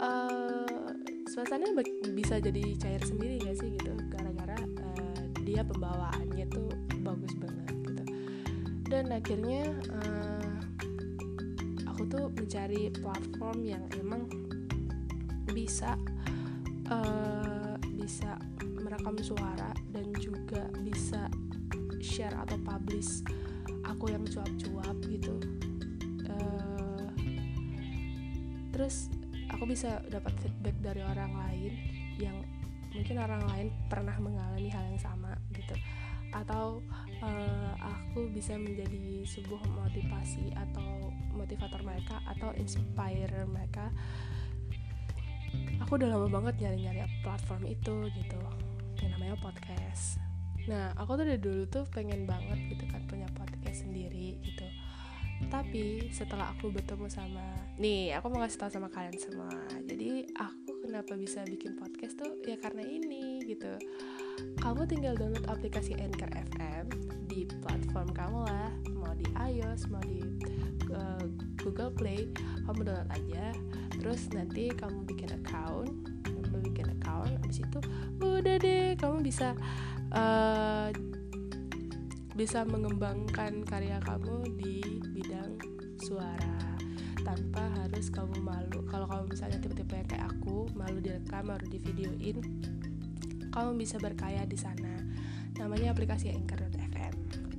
uh, 0.00 0.92
suasananya 1.32 1.80
bisa 2.12 2.40
jadi 2.40 2.62
cair 2.76 3.02
sendiri 3.04 3.40
gak 3.40 3.56
sih 3.56 3.72
gitu? 3.72 3.92
Gara-gara 4.12 4.58
uh, 4.60 5.20
dia 5.44 5.64
pembawaannya 5.64 6.46
tuh 6.52 6.68
bagus 7.00 7.32
banget 7.40 7.72
gitu. 7.88 8.04
Dan 8.88 9.10
akhirnya 9.16 9.72
uh, 9.96 10.60
aku 11.88 12.04
tuh 12.10 12.28
mencari 12.36 12.92
platform 12.92 13.64
yang 13.64 13.84
emang 13.96 14.28
bisa 15.54 15.96
uh, 16.90 17.43
bisa 18.04 18.36
merekam 18.84 19.16
suara 19.16 19.72
dan 19.88 20.12
juga 20.20 20.68
bisa 20.84 21.32
share 22.04 22.36
atau 22.36 22.60
publish 22.60 23.24
aku 23.88 24.12
yang 24.12 24.28
cuap-cuap 24.28 24.92
gitu. 25.08 25.40
Uh, 26.28 27.08
terus 28.76 29.08
aku 29.48 29.64
bisa 29.64 30.04
dapat 30.12 30.36
feedback 30.44 30.76
dari 30.84 31.00
orang 31.00 31.32
lain 31.32 31.72
yang 32.20 32.36
mungkin 32.92 33.16
orang 33.24 33.42
lain 33.48 33.66
pernah 33.88 34.20
mengalami 34.20 34.68
hal 34.68 34.84
yang 34.84 35.00
sama 35.00 35.32
gitu. 35.56 35.72
Atau 36.36 36.84
uh, 37.24 37.72
aku 37.80 38.28
bisa 38.28 38.60
menjadi 38.60 39.24
sebuah 39.24 39.64
motivasi 39.64 40.52
atau 40.52 41.08
motivator 41.32 41.80
mereka 41.80 42.20
atau 42.28 42.52
inspire 42.60 43.48
mereka 43.48 43.88
aku 45.84 46.00
udah 46.00 46.16
lama 46.16 46.32
banget 46.32 46.64
nyari-nyari 46.64 47.04
platform 47.20 47.68
itu 47.68 48.08
gitu. 48.16 48.40
Yang 49.04 49.10
namanya 49.20 49.36
podcast. 49.36 50.16
Nah 50.64 50.96
aku 50.96 51.20
tuh 51.20 51.28
dari 51.28 51.36
dulu 51.36 51.68
tuh 51.68 51.84
pengen 51.92 52.24
banget 52.24 52.56
gitu 52.72 52.88
kan 52.88 53.04
punya 53.04 53.28
podcast 53.36 53.84
sendiri 53.84 54.40
gitu. 54.40 54.64
Tapi 55.52 56.08
setelah 56.08 56.56
aku 56.56 56.72
bertemu 56.72 57.04
sama 57.12 57.44
nih 57.76 58.16
aku 58.16 58.32
mau 58.32 58.40
kasih 58.48 58.64
tahu 58.64 58.70
sama 58.72 58.88
kalian 58.88 59.18
semua. 59.20 59.52
Jadi 59.84 60.24
aku 60.40 60.88
kenapa 60.88 61.20
bisa 61.20 61.44
bikin 61.44 61.76
podcast 61.76 62.16
tuh 62.16 62.32
ya 62.48 62.56
karena 62.56 62.80
ini 62.80 63.44
gitu. 63.44 63.76
Kamu 64.64 64.88
tinggal 64.88 65.20
download 65.20 65.44
aplikasi 65.52 66.00
Anchor 66.00 66.32
FM 66.32 66.88
di 67.28 67.44
platform 67.60 68.08
kamu 68.16 68.40
lah. 68.48 68.72
Mau 68.88 69.12
di 69.12 69.28
iOS 69.36 69.92
mau 69.92 70.00
di 70.00 70.24
uh, 70.96 71.28
Google 71.60 71.92
Play 71.92 72.32
kamu 72.64 72.80
download 72.84 73.10
aja. 73.12 73.44
Terus 73.94 74.20
nanti 74.32 74.72
kamu 74.72 75.06
bikin 75.08 75.30
account 75.40 75.92
kamu 76.54 76.70
bikin 76.70 76.86
account 77.00 77.34
abis 77.42 77.66
itu 77.66 77.78
udah 78.22 78.56
deh 78.62 78.94
kamu 78.94 79.26
bisa 79.26 79.58
uh, 80.14 80.94
bisa 82.38 82.62
mengembangkan 82.62 83.66
karya 83.66 83.98
kamu 84.02 84.46
di 84.58 84.78
bidang 85.10 85.58
suara. 85.98 86.78
Tanpa 87.24 87.64
harus 87.80 88.12
kamu 88.12 88.38
malu. 88.38 88.84
Kalau 88.86 89.08
kamu 89.08 89.34
misalnya 89.34 89.58
tiba-tiba 89.58 90.04
kayak 90.06 90.30
aku 90.30 90.68
malu 90.76 91.00
direkam 91.02 91.48
baru 91.48 91.66
di 91.66 91.78
videoin 91.82 92.38
kamu 93.54 93.78
bisa 93.78 94.02
berkaya 94.02 94.42
di 94.46 94.58
sana. 94.58 94.98
Namanya 95.54 95.94
aplikasi 95.94 96.34
Anchor.fm 96.34 96.73
oke 96.73 96.73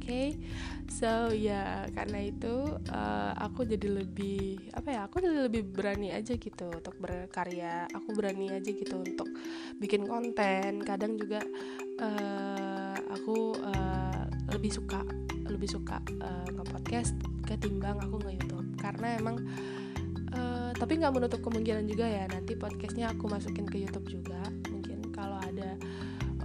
okay? 0.06 0.38
so 0.86 1.34
ya 1.34 1.50
yeah, 1.50 1.74
karena 1.90 2.30
itu 2.30 2.70
uh, 2.94 3.34
aku 3.42 3.66
jadi 3.66 3.90
lebih 3.90 4.70
apa 4.78 4.94
ya 4.94 5.02
aku 5.10 5.18
jadi 5.18 5.50
lebih 5.50 5.66
berani 5.74 6.14
aja 6.14 6.38
gitu 6.38 6.70
untuk 6.70 6.96
berkarya. 7.02 7.90
Aku 7.90 8.14
berani 8.14 8.54
aja 8.54 8.70
gitu 8.70 9.02
untuk 9.02 9.26
bikin 9.82 10.06
konten. 10.06 10.86
Kadang 10.86 11.18
juga 11.18 11.42
uh, 12.00 12.96
aku 13.10 13.58
uh, 13.66 14.24
lebih 14.54 14.70
suka 14.70 15.02
lebih 15.50 15.70
suka 15.70 16.02
uh, 16.22 16.48
nge-podcast 16.54 17.18
ketimbang 17.50 17.98
aku 18.06 18.22
nge-youtube. 18.22 18.78
Karena 18.78 19.18
emang 19.18 19.42
uh, 20.38 20.70
tapi 20.78 21.02
nggak 21.02 21.14
menutup 21.18 21.42
kemungkinan 21.42 21.90
juga 21.90 22.06
ya 22.06 22.30
nanti 22.30 22.54
podcastnya 22.54 23.10
aku 23.10 23.26
masukin 23.26 23.66
ke 23.66 23.82
youtube 23.82 24.06
juga. 24.06 24.42
Mungkin 24.70 25.10
kalau 25.10 25.42
ada 25.42 25.74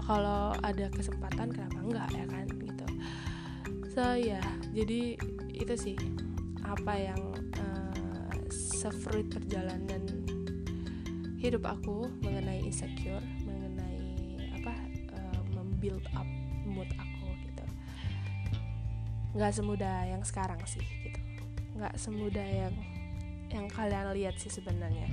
kalau 0.00 0.56
ada 0.64 0.90
kesempatan 0.90 1.52
kenapa 1.54 1.78
enggak 1.84 2.08
ya 2.16 2.24
kan 2.26 2.59
ya. 4.16 4.42
Jadi 4.72 5.16
itu 5.54 5.74
sih. 5.76 5.96
Apa 6.64 6.94
yang 6.94 7.22
uh, 7.58 8.36
sefruit 8.52 9.26
perjalanan 9.26 10.06
hidup 11.40 11.64
aku 11.66 12.06
mengenai 12.20 12.60
insecure 12.62 13.24
mengenai 13.48 13.96
apa 14.60 14.76
uh, 15.16 15.40
membuild 15.56 16.04
up 16.14 16.28
mood 16.68 16.86
aku 16.94 17.26
gitu. 17.48 17.64
Nggak 19.34 19.52
semudah 19.56 20.06
yang 20.06 20.22
sekarang 20.22 20.60
sih 20.68 20.84
gitu. 21.02 21.18
Nggak 21.74 21.96
semudah 21.96 22.44
yang 22.44 22.74
yang 23.50 23.66
kalian 23.66 24.14
lihat 24.14 24.38
sih 24.38 24.52
sebenarnya. 24.52 25.10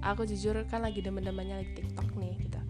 Aku 0.00 0.24
jujur 0.24 0.56
kan 0.66 0.80
lagi 0.80 1.04
demen-demennya 1.04 1.60
TikTok 1.76 2.08
nih 2.18 2.34
gitu. 2.40 2.60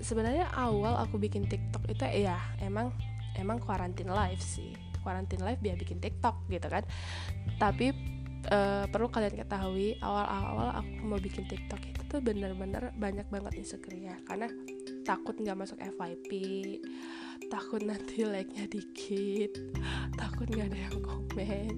Sebenarnya 0.00 0.48
awal 0.56 0.98
aku 0.98 1.20
bikin 1.20 1.44
TikTok 1.46 1.84
itu 1.86 2.26
ya 2.26 2.40
emang 2.64 2.96
emang 3.38 3.60
quarantine 3.62 4.10
life 4.10 4.42
sih. 4.42 4.74
Quarantine 5.02 5.42
life 5.42 5.58
biar 5.58 5.76
bikin 5.78 5.98
TikTok 5.98 6.46
gitu 6.50 6.68
kan. 6.70 6.86
Tapi 7.58 7.92
uh, 8.50 8.84
perlu 8.90 9.06
kalian 9.12 9.36
ketahui 9.38 9.94
awal-awal 10.02 10.74
aku 10.82 10.90
mau 11.06 11.20
bikin 11.20 11.46
TikTok 11.46 11.78
itu 11.86 12.00
tuh 12.10 12.20
bener-bener 12.24 12.90
banyak 12.98 13.26
banget 13.30 13.52
insecure 13.54 13.94
ya 13.94 14.16
karena 14.26 14.50
takut 15.06 15.34
nggak 15.38 15.58
masuk 15.58 15.78
FYP 15.78 16.30
takut 17.50 17.84
nanti 17.84 18.24
like-nya 18.24 18.64
dikit 18.66 19.52
takut 20.16 20.48
nggak 20.48 20.72
ada 20.72 20.78
yang 20.88 20.98
komen. 21.04 21.74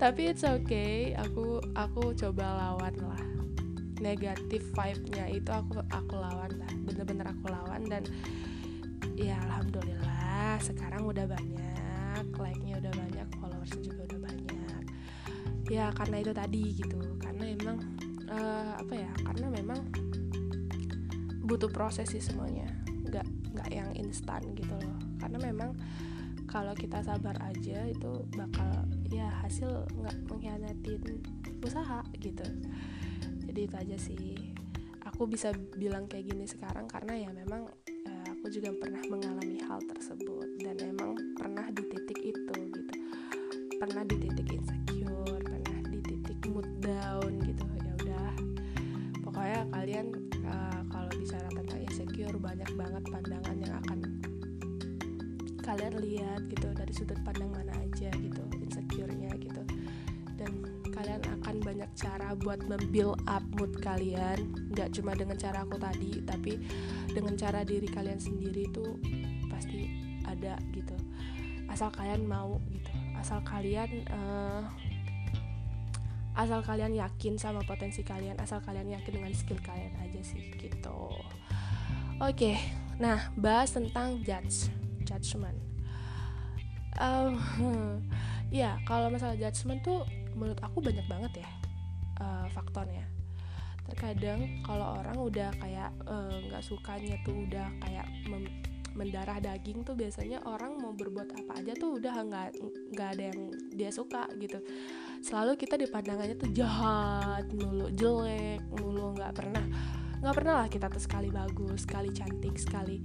Tapi 0.00 0.32
it's 0.32 0.46
okay 0.46 1.12
aku 1.18 1.60
aku 1.76 2.16
coba 2.16 2.44
lawan 2.58 2.96
lah. 3.02 3.22
Negatif 4.02 4.66
vibe-nya 4.74 5.30
itu 5.30 5.50
aku 5.52 5.78
aku 5.92 6.14
lawan 6.16 6.50
lah. 6.58 6.72
Bener-bener 6.88 7.28
aku 7.28 7.46
lawan 7.52 7.86
dan 7.86 8.02
ya 9.18 9.36
alhamdulillah 9.46 10.21
sekarang 10.60 11.06
udah 11.08 11.26
banyak 11.26 11.82
like-nya 12.38 12.78
udah 12.82 12.92
banyak 12.92 13.28
followers 13.38 13.72
juga 13.80 14.02
udah 14.10 14.20
banyak. 14.20 14.82
Ya 15.70 15.88
karena 15.94 16.16
itu 16.20 16.32
tadi 16.34 16.64
gitu. 16.76 17.00
Karena 17.22 17.44
emang 17.48 17.78
uh, 18.28 18.72
apa 18.78 18.94
ya 18.94 19.12
karena 19.22 19.46
memang 19.48 19.80
butuh 21.46 21.70
proses 21.70 22.10
sih 22.10 22.22
semuanya. 22.22 22.68
Nggak 22.86 23.26
nggak 23.56 23.68
yang 23.70 23.90
instan 23.96 24.42
gitu 24.58 24.74
loh. 24.74 24.98
Karena 25.18 25.38
memang 25.40 25.70
kalau 26.50 26.76
kita 26.76 27.00
sabar 27.00 27.38
aja 27.40 27.88
itu 27.88 28.28
bakal 28.36 28.84
ya 29.08 29.30
hasil 29.40 29.88
nggak 29.96 30.16
mengkhianatin 30.28 31.02
usaha 31.62 32.04
gitu. 32.20 32.44
Jadi 33.48 33.60
itu 33.64 33.76
aja 33.78 33.96
sih. 33.96 34.36
Aku 35.08 35.26
bisa 35.26 35.50
bilang 35.76 36.06
kayak 36.06 36.30
gini 36.30 36.46
sekarang 36.46 36.86
karena 36.86 37.18
ya 37.18 37.30
memang 37.30 37.66
juga 38.52 38.68
pernah 38.76 39.00
mengalami 39.08 39.56
hal 39.64 39.80
tersebut 39.88 40.60
dan 40.60 40.76
emang 40.84 41.16
pernah 41.32 41.64
di 41.72 41.88
titik 41.88 42.20
itu 42.20 42.56
gitu. 42.68 42.94
Pernah 43.80 44.04
di 44.04 44.16
titik 44.20 44.52
insecure 44.52 44.81
cara 62.02 62.34
buat 62.34 62.58
membuild 62.66 63.22
up 63.30 63.44
mood 63.54 63.78
kalian. 63.78 64.50
Nggak 64.74 64.98
cuma 64.98 65.14
dengan 65.14 65.38
cara 65.38 65.62
aku 65.62 65.78
tadi 65.78 66.18
tapi 66.26 66.58
dengan 67.14 67.38
cara 67.38 67.62
diri 67.62 67.86
kalian 67.86 68.18
sendiri 68.18 68.66
itu 68.66 68.98
pasti 69.46 69.86
ada 70.26 70.58
gitu. 70.74 70.98
Asal 71.70 71.94
kalian 71.94 72.26
mau 72.26 72.58
gitu. 72.74 72.90
Asal 73.14 73.38
kalian 73.46 74.02
uh, 74.10 74.66
asal 76.34 76.64
kalian 76.66 76.98
yakin 76.98 77.38
sama 77.38 77.62
potensi 77.62 78.02
kalian 78.02 78.40
asal 78.42 78.58
kalian 78.64 78.98
yakin 78.98 79.22
dengan 79.22 79.32
skill 79.36 79.60
kalian 79.62 79.94
aja 80.02 80.20
sih 80.26 80.42
gitu. 80.58 81.14
Oke 82.18 82.34
okay, 82.34 82.56
nah 82.98 83.30
bahas 83.38 83.70
tentang 83.70 84.20
judge 84.26 84.72
judgment 85.04 85.72
um, 87.00 87.36
ya 88.52 88.76
kalau 88.84 89.08
masalah 89.08 89.36
judgment 89.38 89.80
tuh 89.80 90.04
menurut 90.36 90.58
aku 90.60 90.82
banyak 90.82 91.06
banget 91.08 91.44
ya 91.44 91.48
uh, 92.22 92.46
faktornya. 92.54 93.04
Terkadang 93.90 94.62
kalau 94.62 95.02
orang 95.02 95.18
udah 95.18 95.50
kayak 95.58 95.90
eh, 96.06 96.36
nggak 96.48 96.62
uh, 96.62 96.66
sukanya 96.66 97.18
tuh 97.26 97.34
udah 97.34 97.66
kayak 97.82 98.06
mendarah 98.94 99.40
daging 99.42 99.82
tuh 99.82 99.98
biasanya 99.98 100.38
orang 100.46 100.78
mau 100.78 100.94
berbuat 100.94 101.34
apa 101.34 101.60
aja 101.60 101.72
tuh 101.76 101.98
udah 101.98 102.14
nggak 102.24 102.48
nggak 102.94 103.08
ada 103.18 103.24
yang 103.34 103.40
dia 103.74 103.90
suka 103.90 104.30
gitu. 104.38 104.62
Selalu 105.20 105.58
kita 105.58 105.76
dipandangannya 105.76 106.38
tuh 106.38 106.50
jahat 106.54 107.50
mulu 107.52 107.90
jelek 107.92 108.62
mulu 108.70 109.18
nggak 109.18 109.32
pernah 109.34 109.64
nggak 110.22 110.34
pernah 110.38 110.54
lah 110.62 110.68
kita 110.70 110.86
tuh 110.86 111.02
sekali 111.02 111.28
bagus 111.34 111.82
sekali 111.82 112.14
cantik 112.14 112.54
sekali 112.54 113.02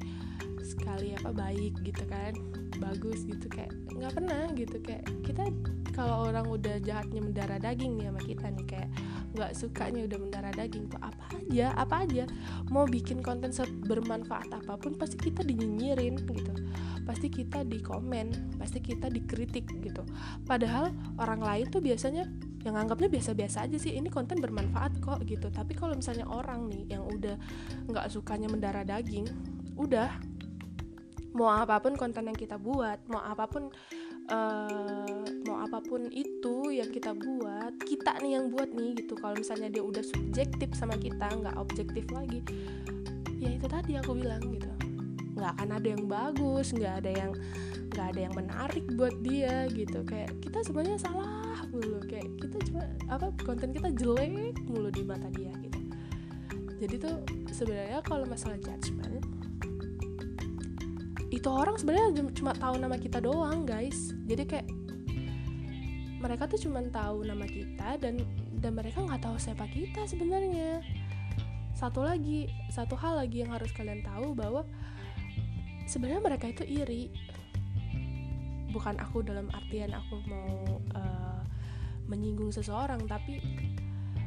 sekali 0.61 1.17
apa 1.17 1.33
baik 1.33 1.81
gitu 1.81 2.05
kan 2.05 2.37
bagus 2.77 3.25
gitu 3.25 3.49
kayak 3.49 3.73
nggak 3.97 4.13
pernah 4.13 4.45
gitu. 4.53 4.77
Kayak 4.83 5.03
kita 5.25 5.43
kalau 5.97 6.29
orang 6.29 6.45
udah 6.45 6.77
jahatnya 6.83 7.21
mendarah 7.25 7.57
daging 7.57 7.97
nih 7.97 8.13
sama 8.13 8.21
kita 8.21 8.45
nih 8.53 8.65
kayak 8.69 8.89
nggak 9.37 9.53
sukanya 9.53 10.09
udah 10.09 10.17
mendarah 10.17 10.53
daging 10.57 10.89
tuh 10.89 10.97
apa 10.97 11.29
aja 11.37 11.71
apa 11.77 11.95
aja. 12.09 12.25
Mau 12.73 12.89
bikin 12.89 13.21
konten 13.21 13.53
bermanfaat 13.85 14.49
apa 14.49 14.73
pun 14.81 14.97
pasti 14.97 15.29
kita 15.29 15.45
dinyinyirin 15.45 16.17
gitu. 16.25 16.53
Pasti 17.05 17.29
kita 17.29 17.61
di 17.63 17.79
komen 17.79 18.57
pasti 18.57 18.81
kita 18.81 19.07
dikritik 19.13 19.69
gitu. 19.79 20.01
Padahal 20.49 20.89
orang 21.21 21.45
lain 21.45 21.65
tuh 21.69 21.79
biasanya 21.79 22.25
yang 22.65 22.75
anggapnya 22.75 23.07
biasa-biasa 23.07 23.69
aja 23.69 23.77
sih 23.79 23.95
ini 23.95 24.09
konten 24.09 24.41
bermanfaat 24.41 24.99
kok 24.99 25.21
gitu. 25.23 25.47
Tapi 25.53 25.77
kalau 25.77 25.93
misalnya 25.93 26.25
orang 26.25 26.67
nih 26.67 26.97
yang 26.97 27.05
udah 27.05 27.37
nggak 27.87 28.09
sukanya 28.09 28.49
mendarah 28.49 28.83
daging 28.83 29.29
udah 29.77 30.09
mau 31.37 31.53
apa 31.53 31.77
pun 31.77 31.93
konten 31.93 32.25
yang 32.25 32.35
kita 32.35 32.57
buat 32.57 32.97
mau 33.05 33.21
apa 33.21 33.45
pun 33.45 33.69
uh, 34.31 35.23
mau 35.47 35.57
apa 35.63 35.79
pun 35.83 36.07
itu 36.11 36.71
yang 36.71 36.89
kita 36.91 37.15
buat 37.15 37.75
kita 37.83 38.19
nih 38.23 38.39
yang 38.39 38.45
buat 38.51 38.71
nih 38.71 39.03
gitu. 39.03 39.15
Kalau 39.19 39.35
misalnya 39.35 39.69
dia 39.71 39.83
udah 39.83 40.03
subjektif 40.03 40.71
sama 40.75 40.95
kita 40.99 41.31
nggak 41.31 41.55
objektif 41.59 42.07
lagi 42.11 42.43
ya 43.37 43.53
itu 43.53 43.67
tadi 43.69 43.95
aku 43.99 44.17
bilang 44.17 44.41
gitu. 44.49 44.69
Nggak 45.37 45.51
akan 45.59 45.69
ada 45.77 45.87
yang 45.87 46.03
bagus 46.09 46.67
nggak 46.73 46.93
ada 47.05 47.11
yang 47.11 47.31
nggak 47.93 48.07
ada 48.13 48.19
yang 48.29 48.33
menarik 48.35 48.85
buat 48.95 49.15
dia 49.23 49.67
gitu. 49.71 50.03
Kayak 50.03 50.31
kita 50.43 50.59
sebenarnya 50.65 50.99
salah 50.99 51.63
mulu. 51.69 51.99
Kayak 52.07 52.27
kita 52.41 52.57
cuma 52.71 52.83
apa 53.11 53.27
konten 53.43 53.71
kita 53.75 53.89
jelek 53.95 54.55
mulu 54.67 54.89
di 54.91 55.03
mata 55.03 55.29
dia 55.33 55.51
gitu. 55.61 55.79
Jadi 56.77 56.95
tuh 57.01 57.15
sebenarnya 57.49 58.05
kalau 58.05 58.25
masalah 58.29 58.57
judgement 58.61 59.26
itu 61.27 61.49
orang 61.51 61.75
sebenarnya 61.75 62.23
cuma 62.31 62.55
tahu 62.55 62.79
nama 62.79 62.95
kita 62.95 63.19
doang 63.19 63.67
guys. 63.67 64.15
Jadi 64.23 64.43
kayak 64.47 64.67
mereka 66.17 66.47
tuh 66.47 66.59
cuma 66.63 66.79
tahu 66.87 67.27
nama 67.27 67.45
kita 67.45 67.99
dan 67.99 68.23
dan 68.57 68.71
mereka 68.73 69.03
nggak 69.03 69.21
tahu 69.21 69.35
siapa 69.35 69.67
kita 69.67 70.07
sebenarnya. 70.07 70.79
Satu 71.75 72.01
lagi 72.01 72.47
satu 72.71 72.95
hal 72.95 73.19
lagi 73.21 73.43
yang 73.43 73.51
harus 73.51 73.69
kalian 73.75 74.01
tahu 74.01 74.33
bahwa 74.33 74.63
sebenarnya 75.83 76.23
mereka 76.23 76.47
itu 76.47 76.63
iri. 76.63 77.11
Bukan 78.71 78.95
aku 78.95 79.19
dalam 79.19 79.51
artian 79.51 79.91
aku 79.91 80.23
mau 80.31 80.79
uh, 80.95 81.43
menyinggung 82.07 82.55
seseorang 82.55 83.03
tapi 83.03 83.43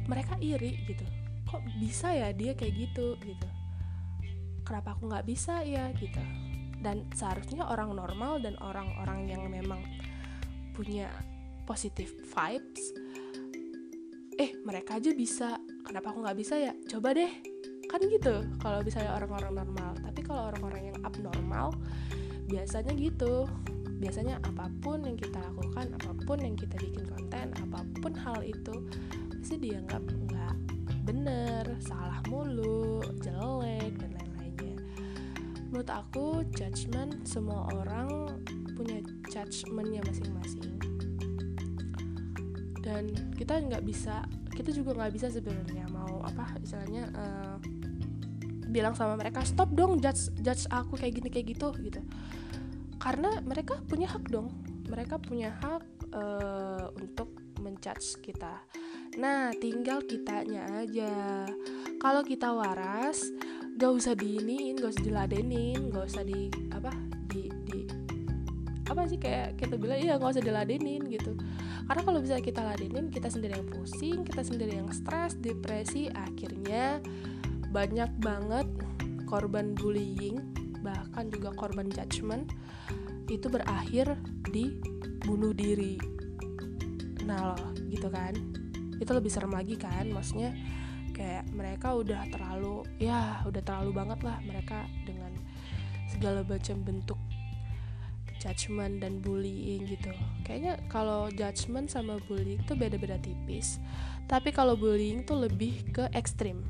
mereka 0.05 0.37
iri 0.37 0.77
gitu. 0.85 1.03
Kok 1.49 1.65
bisa 1.81 2.13
ya 2.13 2.29
dia 2.29 2.53
kayak 2.53 2.77
gitu 2.77 3.17
gitu? 3.25 3.47
Kenapa 4.61 4.93
aku 4.93 5.09
nggak 5.09 5.25
bisa 5.25 5.65
ya 5.65 5.89
gitu 5.97 6.50
dan 6.81 7.05
seharusnya 7.13 7.65
orang 7.69 7.93
normal 7.93 8.41
dan 8.41 8.57
orang-orang 8.59 9.29
yang 9.29 9.45
memang 9.47 9.81
punya 10.73 11.07
positive 11.69 12.09
vibes 12.33 12.83
eh 14.41 14.57
mereka 14.65 14.97
aja 14.97 15.13
bisa. 15.13 15.61
Kenapa 15.85 16.09
aku 16.09 16.25
nggak 16.25 16.37
bisa 16.41 16.57
ya? 16.57 16.73
Coba 16.89 17.13
deh. 17.13 17.29
Kan 17.85 18.01
gitu 18.09 18.41
kalau 18.57 18.81
misalnya 18.81 19.13
orang-orang 19.13 19.53
normal. 19.61 19.93
Tapi 20.01 20.19
kalau 20.25 20.49
orang-orang 20.49 20.89
yang 20.89 20.97
abnormal 21.05 21.77
biasanya 22.49 22.97
gitu. 22.97 23.45
Biasanya 24.01 24.41
apa 24.41 24.65
pun 24.81 25.05
yang 25.05 25.13
kita 25.13 25.37
lakukan 25.37 25.93
apa 25.93 26.11
pun 26.25 26.41
yang 26.41 26.57
kita 26.57 26.73
bikin 26.81 27.05
konten 27.05 27.53
apa 27.53 27.85
pun 28.01 28.17
hal 28.17 28.41
itu 28.41 28.89
pasti 29.29 29.61
dianggap 29.61 30.01
nggak 30.01 30.55
bener 31.05 31.77
salah 31.77 32.17
mulu 32.25 33.05
jelek 33.21 33.93
dan 34.01 34.09
lain-lainnya 34.17 34.30
menurut 35.71 35.87
aku 35.87 36.43
judgement 36.51 37.23
semua 37.23 37.71
orang 37.71 38.27
punya 38.75 38.99
judgementnya 39.31 40.03
masing-masing. 40.03 40.75
Dan 42.83 43.15
kita 43.39 43.63
nggak 43.63 43.87
bisa 43.87 44.27
kita 44.51 44.75
juga 44.75 44.99
nggak 44.99 45.13
bisa 45.15 45.31
sebenarnya 45.31 45.87
mau 45.89 46.19
apa 46.27 46.59
istilahnya 46.59 47.07
uh, 47.15 47.55
bilang 48.67 48.91
sama 48.93 49.15
mereka 49.15 49.47
stop 49.47 49.71
dong 49.71 50.03
judge 50.03 50.27
judge 50.43 50.67
aku 50.67 50.99
kayak 50.99 51.23
gini 51.23 51.29
kayak 51.31 51.47
gitu 51.55 51.71
gitu. 51.79 52.03
Karena 52.99 53.39
mereka 53.41 53.79
punya 53.87 54.11
hak 54.11 54.27
dong. 54.27 54.51
Mereka 54.91 55.23
punya 55.23 55.55
hak 55.55 55.83
uh, 56.11 56.91
untuk 56.99 57.31
menjudge 57.63 58.19
kita. 58.19 58.59
Nah 59.17 59.55
tinggal 59.55 60.03
kitanya 60.03 60.67
aja. 60.83 61.47
Kalau 62.01 62.21
kita 62.27 62.51
waras 62.51 63.23
gak 63.81 63.97
usah 63.97 64.13
diinin 64.13 64.77
gak 64.77 64.93
usah 64.93 65.05
diladenin 65.09 65.89
gak 65.89 66.05
usah 66.05 66.21
di 66.21 66.53
apa 66.69 66.93
di 67.25 67.49
di 67.65 67.89
apa 68.85 69.09
sih 69.09 69.17
kayak 69.17 69.57
kita 69.57 69.73
bilang 69.73 69.97
iya 69.97 70.21
gak 70.21 70.37
usah 70.37 70.45
diladenin 70.45 71.01
gitu. 71.09 71.33
Karena 71.89 72.01
kalau 72.05 72.19
bisa 72.21 72.37
kita 72.37 72.61
ladenin 72.61 73.09
kita 73.09 73.31
sendiri 73.31 73.57
yang 73.57 73.65
pusing 73.65 74.21
kita 74.21 74.45
sendiri 74.45 74.77
yang 74.77 74.93
stres 74.93 75.33
depresi 75.41 76.13
akhirnya 76.13 77.01
banyak 77.73 78.11
banget 78.21 78.69
korban 79.25 79.73
bullying 79.73 80.37
bahkan 80.85 81.31
juga 81.33 81.49
korban 81.55 81.89
judgement 81.89 82.45
itu 83.31 83.49
berakhir 83.49 84.13
di 84.53 84.77
bunuh 85.25 85.57
diri. 85.57 85.97
Nah 87.25 87.55
loh 87.55 87.73
gitu 87.89 88.13
kan? 88.13 88.37
Itu 89.01 89.17
lebih 89.17 89.33
serem 89.33 89.57
lagi 89.57 89.73
kan? 89.73 90.05
Maksudnya 90.13 90.53
kayak 91.21 91.45
mereka 91.53 91.93
udah 91.93 92.25
terlalu 92.33 92.81
ya 92.97 93.45
udah 93.45 93.61
terlalu 93.61 93.93
banget 93.93 94.19
lah 94.25 94.41
mereka 94.41 94.89
dengan 95.05 95.29
segala 96.09 96.41
macam 96.41 96.81
bentuk 96.81 97.21
judgement 98.41 98.97
dan 98.97 99.21
bullying 99.21 99.85
gitu. 99.85 100.09
Kayaknya 100.41 100.81
kalau 100.89 101.29
judgement 101.29 101.85
sama 101.85 102.17
bullying 102.25 102.57
tuh 102.65 102.73
beda-beda 102.73 103.21
tipis. 103.21 103.77
Tapi 104.25 104.49
kalau 104.49 104.73
bullying 104.73 105.21
tuh 105.21 105.45
lebih 105.45 105.85
ke 105.93 106.09
ekstrim. 106.17 106.65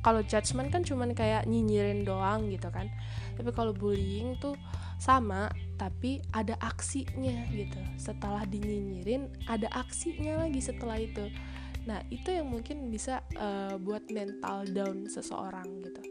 Kalau 0.00 0.24
judgement 0.24 0.72
kan 0.72 0.80
cuman 0.80 1.12
kayak 1.12 1.44
nyinyirin 1.44 2.08
doang 2.08 2.48
gitu 2.48 2.72
kan. 2.72 2.88
Tapi 3.36 3.52
kalau 3.52 3.76
bullying 3.76 4.40
tuh 4.40 4.56
sama 4.96 5.52
tapi 5.76 6.24
ada 6.32 6.56
aksinya 6.64 7.44
gitu. 7.52 7.80
Setelah 8.00 8.48
dinyinyirin 8.48 9.28
ada 9.44 9.68
aksinya 9.68 10.48
lagi 10.48 10.64
setelah 10.64 10.96
itu 10.96 11.28
nah 11.84 12.00
itu 12.08 12.32
yang 12.32 12.48
mungkin 12.48 12.88
bisa 12.88 13.20
uh, 13.36 13.76
buat 13.76 14.08
mental 14.08 14.64
down 14.72 15.04
seseorang 15.04 15.84
gitu. 15.84 16.02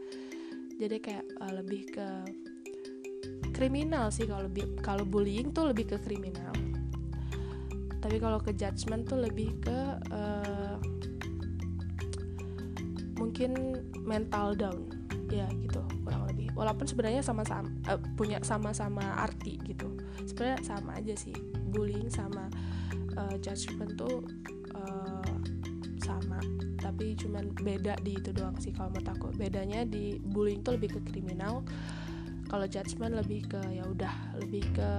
Jadi 0.78 0.98
kayak 1.02 1.26
uh, 1.42 1.54
lebih 1.58 1.90
ke 1.90 2.08
kriminal 3.54 4.10
sih 4.10 4.26
kalau 4.26 4.50
kalau 4.82 5.06
bullying 5.06 5.54
tuh 5.54 5.70
lebih 5.70 5.94
ke 5.94 5.98
kriminal. 6.02 6.54
Tapi 8.04 8.20
kalau 8.20 8.42
ke 8.42 8.52
judgement 8.52 9.08
tuh 9.08 9.24
lebih 9.24 9.56
ke 9.64 9.80
uh, 10.12 10.76
mungkin 13.16 13.80
mental 14.04 14.58
down. 14.58 14.90
Ya 15.32 15.48
gitu 15.58 15.80
kurang 16.04 16.28
lebih. 16.30 16.52
Walaupun 16.54 16.86
sebenarnya 16.86 17.24
sama-sama 17.24 17.70
uh, 17.88 18.02
punya 18.20 18.38
sama-sama 18.44 19.24
arti 19.24 19.58
gitu. 19.64 19.90
Sebenarnya 20.28 20.60
sama 20.62 21.00
aja 21.00 21.16
sih. 21.16 21.34
Bullying 21.74 22.12
sama 22.12 22.52
uh, 23.18 23.36
judgment 23.40 23.96
tuh 23.96 24.22
uh, 24.22 24.53
sama. 26.04 26.40
Tapi 26.78 27.16
cuman 27.16 27.56
beda 27.56 27.96
di 28.04 28.20
itu 28.20 28.36
doang 28.36 28.60
sih 28.60 28.76
kalau 28.76 28.92
menurut 28.92 29.10
aku. 29.10 29.28
Bedanya 29.40 29.88
di 29.88 30.20
bullying 30.20 30.62
tuh 30.62 30.76
lebih 30.76 31.00
ke 31.00 31.02
kriminal. 31.08 31.64
Kalau 32.52 32.68
judgment 32.68 33.18
lebih 33.18 33.50
ke 33.50 33.62
ya 33.72 33.88
udah 33.88 34.14
lebih 34.44 34.62
ke 34.76 34.92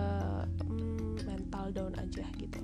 mm, 0.66 1.22
mental 1.28 1.70
down 1.70 1.94
aja 2.00 2.24
gitu. 2.40 2.60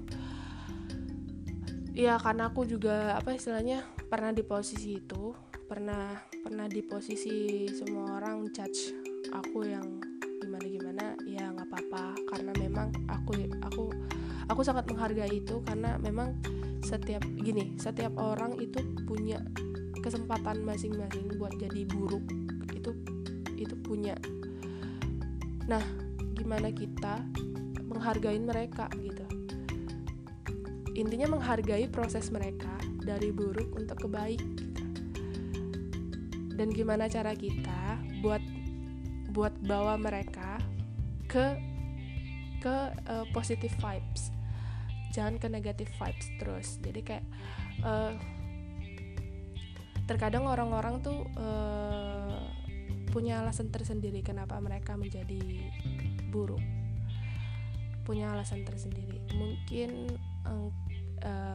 Ya 1.95 2.17
karena 2.17 2.49
aku 2.49 2.65
juga 2.65 3.15
apa 3.21 3.37
istilahnya 3.37 3.85
pernah 4.09 4.33
di 4.33 4.43
posisi 4.43 4.99
itu 4.99 5.37
pernah 5.71 6.19
pernah 6.43 6.67
di 6.67 6.83
posisi 6.83 7.69
semua 7.71 8.19
orang 8.19 8.51
judge 8.51 8.91
aku 9.31 9.63
yang 9.63 10.03
gimana 10.43 10.67
gimana 10.67 11.05
ya 11.29 11.55
nggak 11.55 11.69
apa-apa. 11.71 12.05
Karena 12.27 12.53
memang 12.59 12.89
aku 13.07 13.31
aku 13.63 13.85
aku 14.51 14.61
sangat 14.67 14.91
menghargai 14.91 15.31
itu 15.31 15.63
karena 15.63 15.95
memang 16.03 16.35
setiap 16.91 17.23
gini 17.39 17.79
setiap 17.79 18.11
orang 18.19 18.59
itu 18.59 18.83
punya 19.07 19.39
kesempatan 20.03 20.67
masing-masing 20.67 21.39
buat 21.39 21.55
jadi 21.55 21.87
buruk. 21.87 22.27
Itu 22.75 22.91
itu 23.55 23.75
punya. 23.79 24.19
Nah 25.71 25.85
gimana 26.35 26.75
kita 26.75 27.23
menghargai 27.87 28.43
mereka 28.43 28.91
gitu? 28.99 29.23
Intinya 30.99 31.39
menghargai 31.39 31.87
proses 31.87 32.35
mereka 32.35 32.75
dari 33.07 33.31
buruk 33.31 33.71
untuk 33.79 34.11
kebaik 34.11 34.43
dan 36.61 36.69
gimana 36.77 37.09
cara 37.09 37.33
kita 37.33 37.97
buat 38.21 38.43
buat 39.33 39.55
bawa 39.65 39.97
mereka 39.97 40.61
ke 41.31 41.57
ke 42.61 42.77
uh, 43.09 43.25
positive 43.33 43.73
vibes 43.81 44.30
jangan 45.11 45.37
ke 45.37 45.47
negative 45.51 45.91
vibes 45.99 46.29
terus. 46.39 46.69
Jadi 46.83 47.01
kayak 47.03 47.25
uh, 47.83 48.15
terkadang 50.07 50.47
orang-orang 50.47 51.03
tuh 51.03 51.27
uh, 51.39 52.39
punya 53.11 53.43
alasan 53.43 53.71
tersendiri 53.71 54.23
kenapa 54.23 54.59
mereka 54.63 54.95
menjadi 54.95 55.71
buruk. 56.31 56.63
Punya 58.07 58.35
alasan 58.35 58.67
tersendiri. 58.67 59.23
Mungkin 59.35 60.11
uh, 60.47 60.71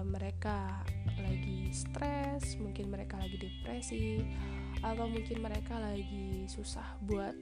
mereka 0.05 0.83
lagi 1.17 1.73
stres 1.73 2.59
mungkin 2.61 2.93
mereka 2.93 3.17
lagi 3.17 3.37
depresi 3.41 4.21
atau 4.83 5.09
mungkin 5.09 5.41
mereka 5.41 5.81
lagi 5.81 6.45
susah 6.45 6.85
buat 7.01 7.33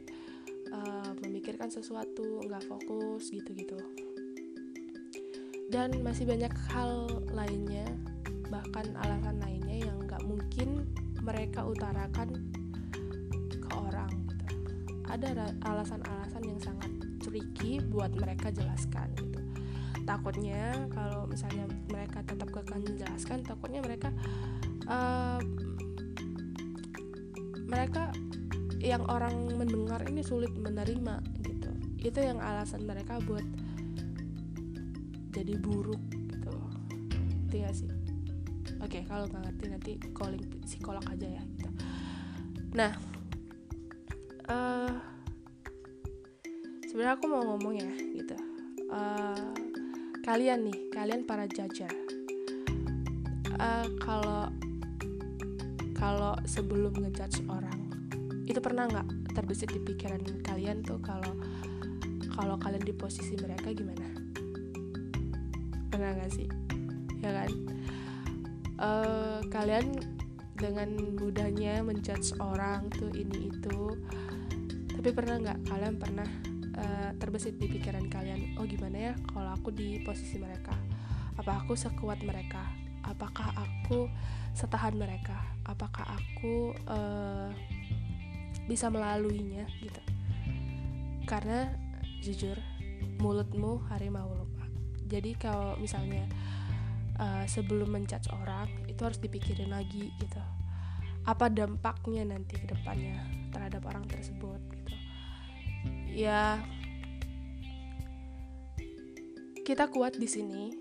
uh, 0.71 1.11
memikirkan 1.25 1.67
sesuatu 1.67 2.41
nggak 2.47 2.63
fokus 2.69 3.27
gitu-gitu 3.33 3.75
dan 5.73 5.89
masih 6.05 6.29
banyak 6.29 6.53
hal 6.69 7.09
lainnya 7.33 7.89
bahkan 8.53 8.93
alasan 9.01 9.41
lainnya 9.41 9.89
yang 9.89 9.97
nggak 10.05 10.21
mungkin 10.21 10.85
mereka 11.25 11.65
utarakan 11.65 12.37
ke 13.49 13.69
orang 13.73 14.13
gitu. 14.29 14.45
Ada 15.09 15.49
alasan-alasan 15.65 16.43
yang 16.45 16.61
sangat 16.61 16.91
tricky 17.25 17.81
buat 17.81 18.13
mereka 18.13 18.53
jelaskan 18.53 19.09
gitu. 19.17 19.41
Takutnya 20.05 20.85
kalau 20.93 21.25
misalnya 21.25 21.65
mereka 21.89 22.21
tetap 22.21 22.53
kekal 22.53 22.77
menjelaskan 22.77 23.41
takutnya 23.41 23.81
mereka 23.81 24.13
uh, 24.85 25.41
mereka 27.65 28.13
yang 28.77 29.01
orang 29.09 29.49
mendengar 29.57 30.05
ini 30.05 30.21
sulit 30.21 30.53
menerima 30.53 31.17
gitu. 31.41 31.71
Itu 31.97 32.21
yang 32.21 32.37
alasan 32.37 32.85
mereka 32.85 33.17
buat 33.25 33.62
jadi 35.33 35.57
buruk 35.57 35.99
gitu. 36.13 36.53
Itu 37.49 37.55
ya 37.57 37.73
sih? 37.73 37.89
Oke 38.85 39.01
kalau 39.09 39.25
nggak 39.25 39.41
ngerti 39.49 39.65
nanti 39.67 39.91
calling 40.13 40.45
psikolog 40.61 41.03
aja 41.09 41.27
ya 41.27 41.41
gitu. 41.57 41.69
Nah 42.77 42.91
uh, 44.47 44.93
sebenarnya 46.85 47.17
aku 47.17 47.25
mau 47.25 47.41
ngomong 47.41 47.73
ya 47.81 47.89
gitu. 48.13 48.37
Uh, 48.93 49.49
kalian 50.23 50.71
nih 50.71 50.77
kalian 50.95 51.27
para 51.27 51.43
jajar 51.51 51.91
uh, 53.59 53.87
kalau 53.99 54.47
kalau 55.99 56.33
sebelum 56.47 56.95
ngejudge 56.95 57.43
orang 57.51 57.91
itu 58.47 58.59
pernah 58.63 58.87
nggak 58.87 59.35
terbesit 59.35 59.71
di 59.71 59.83
pikiran 59.83 60.23
kalian 60.47 60.79
tuh 60.79 60.99
kalau 61.03 61.35
kalau 62.31 62.55
kalian 62.55 62.87
di 62.87 62.95
posisi 62.95 63.35
mereka 63.35 63.75
gimana 63.75 64.07
pernah 65.93 66.17
nggak 66.17 66.33
sih? 66.33 66.49
Ya 67.21 67.31
kan? 67.37 67.51
Uh, 68.81 69.39
kalian 69.53 69.93
dengan 70.57 70.89
mudahnya 71.21 71.85
menjudge 71.85 72.33
orang 72.41 72.89
tuh 72.89 73.13
ini 73.13 73.53
itu 73.53 73.93
tapi 74.93 75.09
pernah 75.13 75.35
nggak 75.41 75.59
kalian 75.69 75.95
pernah 75.97 76.29
uh, 76.77 77.09
terbesit 77.17 77.57
di 77.57 77.67
pikiran 77.69 78.07
kalian 78.07 78.55
oh 78.55 78.65
gimana 78.65 79.11
ya 79.11 79.13
kalau 79.29 79.53
aku 79.53 79.69
di 79.69 80.01
posisi 80.01 80.41
mereka? 80.41 80.73
Apa 81.37 81.61
aku 81.61 81.77
sekuat 81.77 82.25
mereka? 82.25 82.65
Apakah 83.05 83.53
aku 83.53 84.09
setahan 84.57 84.97
mereka? 84.97 85.37
Apakah 85.69 86.17
aku 86.17 86.73
uh, 86.89 87.53
bisa 88.65 88.89
melaluinya? 88.89 89.69
Gitu. 89.77 90.01
Karena 91.29 91.69
jujur 92.25 92.57
mulutmu 93.19 93.83
harimau 93.91 94.31
lupa 94.31 94.42
jadi 95.13 95.37
kalau 95.37 95.77
misalnya 95.77 96.25
uh, 97.21 97.45
sebelum 97.45 97.93
menjudge 97.93 98.33
orang 98.33 98.65
itu 98.89 98.97
harus 99.05 99.21
dipikirin 99.21 99.69
lagi 99.69 100.09
gitu. 100.17 100.41
Apa 101.29 101.53
dampaknya 101.53 102.25
nanti 102.33 102.57
ke 102.57 102.65
depannya 102.65 103.21
terhadap 103.53 103.85
orang 103.85 104.09
tersebut 104.09 104.57
gitu. 104.73 104.93
Ya 106.09 106.57
kita 109.61 109.85
kuat 109.93 110.17
di 110.17 110.25
sini. 110.25 110.73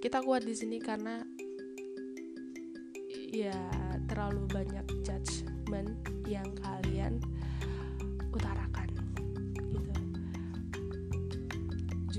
Kita 0.00 0.24
kuat 0.24 0.48
di 0.48 0.56
sini 0.56 0.80
karena 0.80 1.20
ya 3.28 3.56
terlalu 4.08 4.48
banyak 4.48 4.86
judgement 5.04 5.92
yang 6.24 6.48
kalian 6.64 7.20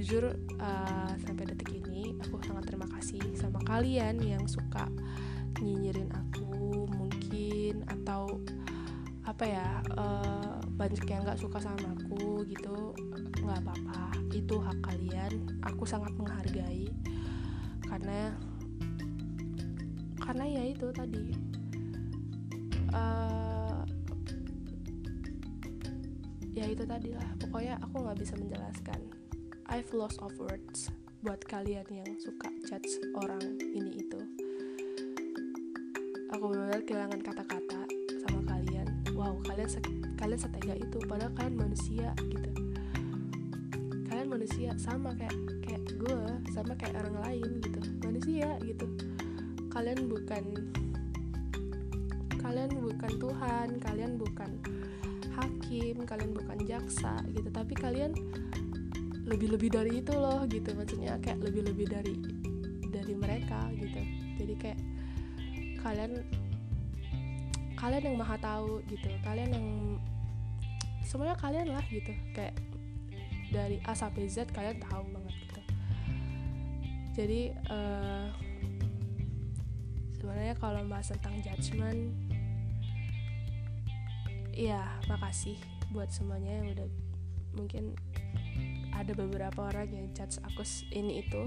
jujur 0.06 0.38
uh, 0.62 1.18
sampai 1.18 1.50
detik 1.50 1.82
ini 1.82 2.14
aku 2.22 2.38
sangat 2.46 2.70
terima 2.70 2.86
kasih 2.94 3.26
sama 3.34 3.58
kalian 3.66 4.22
yang 4.22 4.46
suka 4.46 4.86
nyinyirin 5.58 6.14
aku 6.14 6.86
mungkin 6.94 7.82
atau 7.90 8.38
apa 9.26 9.50
ya 9.50 9.82
uh, 9.98 10.62
banyak 10.78 11.02
yang 11.10 11.26
nggak 11.26 11.42
suka 11.42 11.58
sama 11.58 11.98
aku 11.98 12.46
gitu 12.46 12.94
nggak 13.42 13.66
apa-apa. 13.66 14.14
Itu 14.30 14.62
hak 14.62 14.78
kalian. 14.86 15.42
Aku 15.74 15.90
sangat 15.90 16.14
menghargai 16.14 16.94
karena 17.90 18.30
karena 20.22 20.46
ya 20.46 20.64
itu 20.70 20.88
tadi. 20.94 21.34
Uh, 22.94 23.82
ya 26.54 26.70
itu 26.70 26.86
tadi 26.86 27.10
lah. 27.10 27.30
Pokoknya 27.42 27.82
aku 27.82 28.06
nggak 28.06 28.22
bisa 28.22 28.38
menjelaskan 28.38 29.15
I've 29.66 29.90
lost 29.98 30.22
of 30.22 30.30
words 30.38 30.94
buat 31.26 31.42
kalian 31.50 31.90
yang 31.90 32.12
suka 32.22 32.54
judge 32.70 33.02
orang 33.18 33.58
ini 33.66 34.06
itu. 34.06 34.22
Aku 36.38 36.54
benar-benar 36.54 36.86
kehilangan 36.86 37.22
kata-kata 37.26 37.82
sama 38.22 38.46
kalian. 38.46 38.86
Wow 39.18 39.42
kalian 39.42 39.66
se 39.66 39.82
kalian 40.22 40.38
setega 40.38 40.78
itu. 40.78 41.02
Padahal 41.10 41.34
kalian 41.34 41.58
manusia 41.58 42.14
gitu. 42.30 42.50
Kalian 44.06 44.30
manusia 44.30 44.70
sama 44.78 45.18
kayak 45.18 45.34
kayak 45.66 45.82
gue 45.98 46.22
sama 46.54 46.78
kayak 46.78 47.02
orang 47.02 47.18
lain 47.26 47.50
gitu. 47.66 47.80
Manusia 48.06 48.62
gitu. 48.62 48.86
Kalian 49.74 50.06
bukan 50.06 50.46
kalian 52.38 52.72
bukan 52.78 53.14
Tuhan 53.18 53.68
kalian 53.82 54.22
bukan 54.22 54.62
hakim 55.34 56.06
kalian 56.06 56.38
bukan 56.38 56.58
jaksa 56.70 57.18
gitu. 57.34 57.50
Tapi 57.50 57.74
kalian 57.74 58.14
lebih-lebih 59.26 59.70
dari 59.74 59.92
itu 60.06 60.14
loh 60.14 60.46
gitu 60.46 60.70
maksudnya 60.78 61.18
kayak 61.18 61.42
lebih-lebih 61.42 61.86
dari 61.90 62.14
dari 62.94 63.14
mereka 63.18 63.70
gitu. 63.74 64.02
Jadi 64.38 64.54
kayak 64.62 64.80
kalian 65.82 66.12
kalian 67.76 68.04
yang 68.08 68.18
maha 68.18 68.38
tahu 68.40 68.82
gitu 68.88 69.10
kalian 69.26 69.50
yang 69.52 69.68
semuanya 71.02 71.38
kalian 71.38 71.74
lah 71.74 71.84
gitu. 71.90 72.14
Kayak 72.38 72.56
dari 73.50 73.82
A 73.86 73.94
sampai 73.98 74.30
Z 74.30 74.50
kalian 74.54 74.78
tahu 74.82 75.04
banget 75.10 75.34
gitu. 75.42 75.62
Jadi 77.16 77.42
uh, 77.72 78.30
sebenarnya 80.22 80.56
kalau 80.58 80.82
bahas 80.86 81.10
tentang 81.10 81.38
judgement 81.42 82.14
ya 84.56 84.82
makasih 85.12 85.60
buat 85.92 86.08
semuanya 86.10 86.64
yang 86.64 86.68
udah 86.80 86.90
mungkin 87.56 87.96
ada 88.96 89.12
beberapa 89.12 89.68
orang 89.68 89.92
yang 89.92 90.08
judge 90.16 90.40
aku 90.42 90.64
ini 90.96 91.22
itu. 91.22 91.44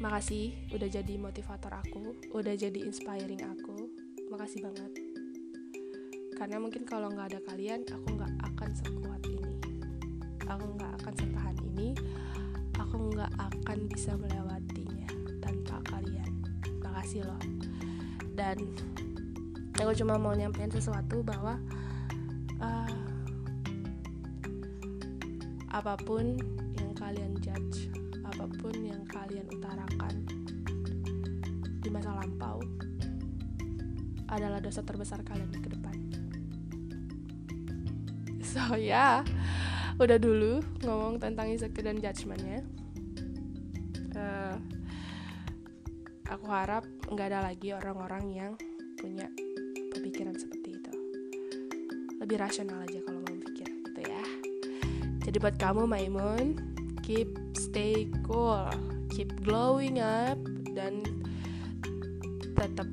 Makasih 0.00 0.72
udah 0.72 0.88
jadi 0.88 1.14
motivator 1.20 1.76
aku 1.76 2.16
udah 2.32 2.56
jadi 2.56 2.80
inspiring 2.88 3.44
aku. 3.44 3.92
Makasih 4.32 4.64
banget. 4.64 4.92
Karena 6.40 6.56
mungkin 6.56 6.88
kalau 6.88 7.12
nggak 7.12 7.36
ada 7.36 7.40
kalian 7.52 7.84
aku 7.84 8.16
nggak 8.16 8.32
akan 8.40 8.70
sekuat 8.72 9.22
ini. 9.28 9.52
Aku 10.48 10.64
nggak 10.72 10.92
akan 11.04 11.14
setahan 11.20 11.56
ini. 11.76 11.92
Aku 12.80 12.96
nggak 13.12 13.32
akan 13.36 13.78
bisa 13.92 14.16
melewatinya 14.16 15.08
tanpa 15.44 15.84
kalian. 15.84 16.32
Makasih 16.80 17.28
loh. 17.28 17.42
Dan 18.32 18.56
aku 19.76 19.92
cuma 20.00 20.16
mau 20.16 20.32
nyampein 20.32 20.72
sesuatu 20.72 21.20
bahwa 21.20 21.60
uh, 22.64 22.99
apa 25.70 25.94
pun 26.02 26.34
yang 26.76 26.92
kalian 26.98 27.32
judge, 27.38 27.90
apa 28.26 28.46
pun 28.58 28.74
yang 28.74 29.02
kalian 29.06 29.46
utarakan 29.50 30.14
di 31.80 31.88
masa 31.88 32.12
lampau 32.14 32.58
adalah 34.30 34.58
dosa 34.62 34.82
terbesar 34.82 35.22
kalian 35.22 35.50
ke 35.54 35.70
depan. 35.70 35.96
So 38.50 38.74
ya, 38.74 39.22
yeah, 39.22 39.96
udah 40.02 40.18
dulu 40.18 40.58
ngomong 40.82 41.22
tentang 41.22 41.54
insecure 41.54 41.86
dan 41.86 42.02
judgementnya. 42.02 42.66
Uh, 44.10 44.58
aku 46.26 46.50
harap 46.50 46.82
nggak 47.06 47.30
ada 47.30 47.46
lagi 47.46 47.70
orang-orang 47.70 48.24
yang 48.34 48.52
punya 48.98 49.30
pemikiran 49.94 50.34
seperti 50.34 50.70
lebih 52.30 52.46
rasional 52.46 52.78
aja 52.86 52.99
jadi 55.30 55.46
buat 55.46 55.56
kamu 55.62 55.86
Maimun. 55.86 56.58
Keep 57.06 57.54
stay 57.54 58.10
cool. 58.26 58.66
Keep 59.14 59.46
glowing 59.46 60.02
up 60.02 60.34
dan 60.74 61.06
tetap 62.58 62.90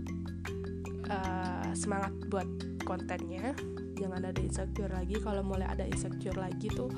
uh, 1.09 1.73
semangat 1.73 2.13
buat 2.29 2.45
kontennya. 2.85 3.57
Jangan 3.97 4.21
ada 4.21 4.37
insecure 4.37 4.93
lagi. 4.93 5.17
Kalau 5.17 5.41
mulai 5.41 5.65
ada 5.65 5.81
insecure 5.89 6.37
lagi 6.37 6.69
tuh 6.69 6.93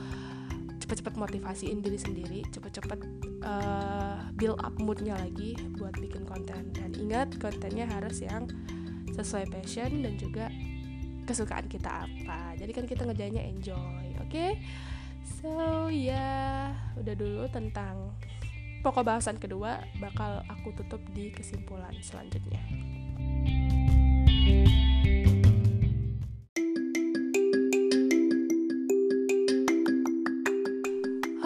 cepet-cepet 0.83 1.15
motivasiin 1.15 1.79
diri 1.79 1.95
sendiri. 1.95 2.43
Cepet-cepet 2.51 2.99
uh, 3.47 4.19
build 4.35 4.59
up 4.59 4.75
moodnya 4.75 5.15
lagi 5.15 5.55
buat 5.79 5.95
bikin 6.03 6.27
konten. 6.27 6.75
Dan 6.75 6.91
ingat 6.99 7.39
kontennya 7.39 7.87
harus 7.87 8.19
yang 8.19 8.43
sesuai 9.15 9.47
passion 9.55 10.03
dan 10.03 10.19
juga 10.19 10.51
kesukaan 11.23 11.71
kita 11.71 12.03
apa. 12.03 12.59
Jadi 12.59 12.71
kan 12.75 12.83
kita 12.83 13.07
ngerjainnya 13.07 13.47
enjoy 13.47 14.19
oke? 14.19 14.27
okay? 14.27 14.59
So 15.23 15.87
ya 15.91 16.15
yeah, 16.15 16.63
udah 16.99 17.15
dulu 17.15 17.43
tentang 17.51 18.11
pokok 18.79 19.03
bahasan 19.03 19.35
kedua 19.35 19.83
bakal 19.99 20.43
aku 20.47 20.71
tutup 20.75 21.03
di 21.11 21.31
kesimpulan 21.35 21.91
selanjutnya 21.99 22.63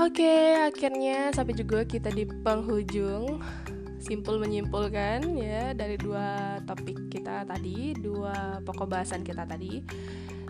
Oke, 0.04 0.20
okay, 0.20 0.68
akhirnya 0.68 1.32
sampai 1.32 1.56
juga 1.56 1.88
kita 1.88 2.12
di 2.12 2.28
penghujung 2.28 3.40
simpul 4.04 4.36
menyimpulkan 4.36 5.24
ya 5.40 5.72
dari 5.72 5.96
dua 5.96 6.60
topik 6.68 7.08
kita 7.08 7.48
tadi, 7.48 7.96
dua 7.96 8.60
pokok 8.68 8.92
bahasan 8.92 9.24
kita 9.24 9.48
tadi. 9.48 9.80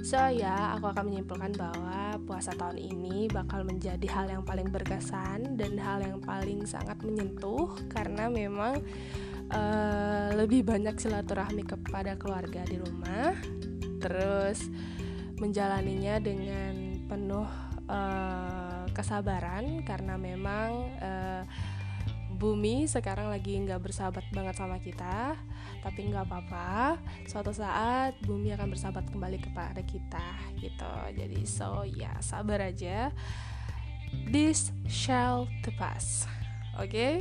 So 0.04 0.20
ya, 0.20 0.76
aku 0.76 0.92
akan 0.92 1.08
menyimpulkan 1.08 1.56
bahwa 1.56 2.20
puasa 2.28 2.52
tahun 2.52 2.76
ini 2.76 3.32
bakal 3.32 3.64
menjadi 3.64 4.04
hal 4.12 4.28
yang 4.28 4.44
paling 4.44 4.68
berkesan 4.68 5.56
dan 5.56 5.80
hal 5.80 6.04
yang 6.04 6.20
paling 6.20 6.68
sangat 6.68 7.00
menyentuh 7.08 7.72
karena 7.88 8.28
memang 8.28 8.84
uh, 9.48 10.30
lebih 10.36 10.68
banyak 10.68 11.00
silaturahmi 11.00 11.64
kepada 11.64 12.20
keluarga 12.20 12.68
di 12.68 12.84
rumah, 12.84 13.32
terus 14.04 14.68
menjalaninya 15.40 16.20
dengan 16.20 17.00
penuh 17.08 17.48
uh, 17.88 18.84
kesabaran 18.92 19.88
karena 19.88 20.20
memang 20.20 21.00
uh, 21.00 21.48
bumi 22.44 22.84
sekarang 22.92 23.32
lagi 23.32 23.56
nggak 23.56 23.80
bersahabat 23.80 24.28
banget 24.36 24.60
sama 24.60 24.76
kita 24.84 25.40
tapi 25.80 26.12
nggak 26.12 26.28
apa-apa. 26.28 27.00
Suatu 27.24 27.56
saat 27.56 28.20
bumi 28.28 28.52
akan 28.52 28.76
bersahabat 28.76 29.08
kembali 29.08 29.40
kepada 29.40 29.80
kita 29.88 30.28
gitu. 30.60 30.94
Jadi 31.16 31.40
so 31.48 31.88
ya 31.88 32.12
sabar 32.20 32.68
aja. 32.68 33.16
This 34.28 34.76
shall 34.92 35.48
pass 35.80 36.28
oke 36.80 36.90
okay? 36.90 37.14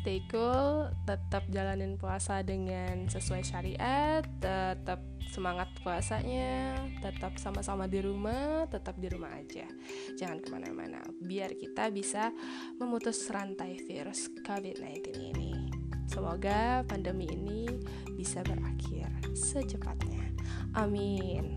stay 0.00 0.24
cool 0.32 0.88
tetap 1.04 1.44
jalanin 1.52 2.00
puasa 2.00 2.40
dengan 2.40 3.06
sesuai 3.06 3.44
syariat 3.44 4.24
tetap 4.40 5.04
semangat 5.30 5.70
puasanya 5.86 6.74
tetap 6.98 7.38
sama-sama 7.38 7.86
di 7.86 8.02
rumah 8.02 8.66
tetap 8.66 8.98
di 8.98 9.06
rumah 9.06 9.30
aja. 9.30 9.64
Jangan 10.18 10.42
ke 10.42 10.48
mana-mana 10.50 11.00
biar 11.22 11.54
kita 11.54 11.92
bisa 11.94 12.34
memutus 12.82 13.30
rantai 13.30 13.78
virus 13.86 14.26
COVID-19 14.42 15.06
ini. 15.30 15.70
Semoga 16.10 16.82
pandemi 16.90 17.30
ini 17.30 17.70
bisa 18.18 18.42
berakhir 18.42 19.06
secepatnya. 19.30 20.34
Amin. 20.74 21.54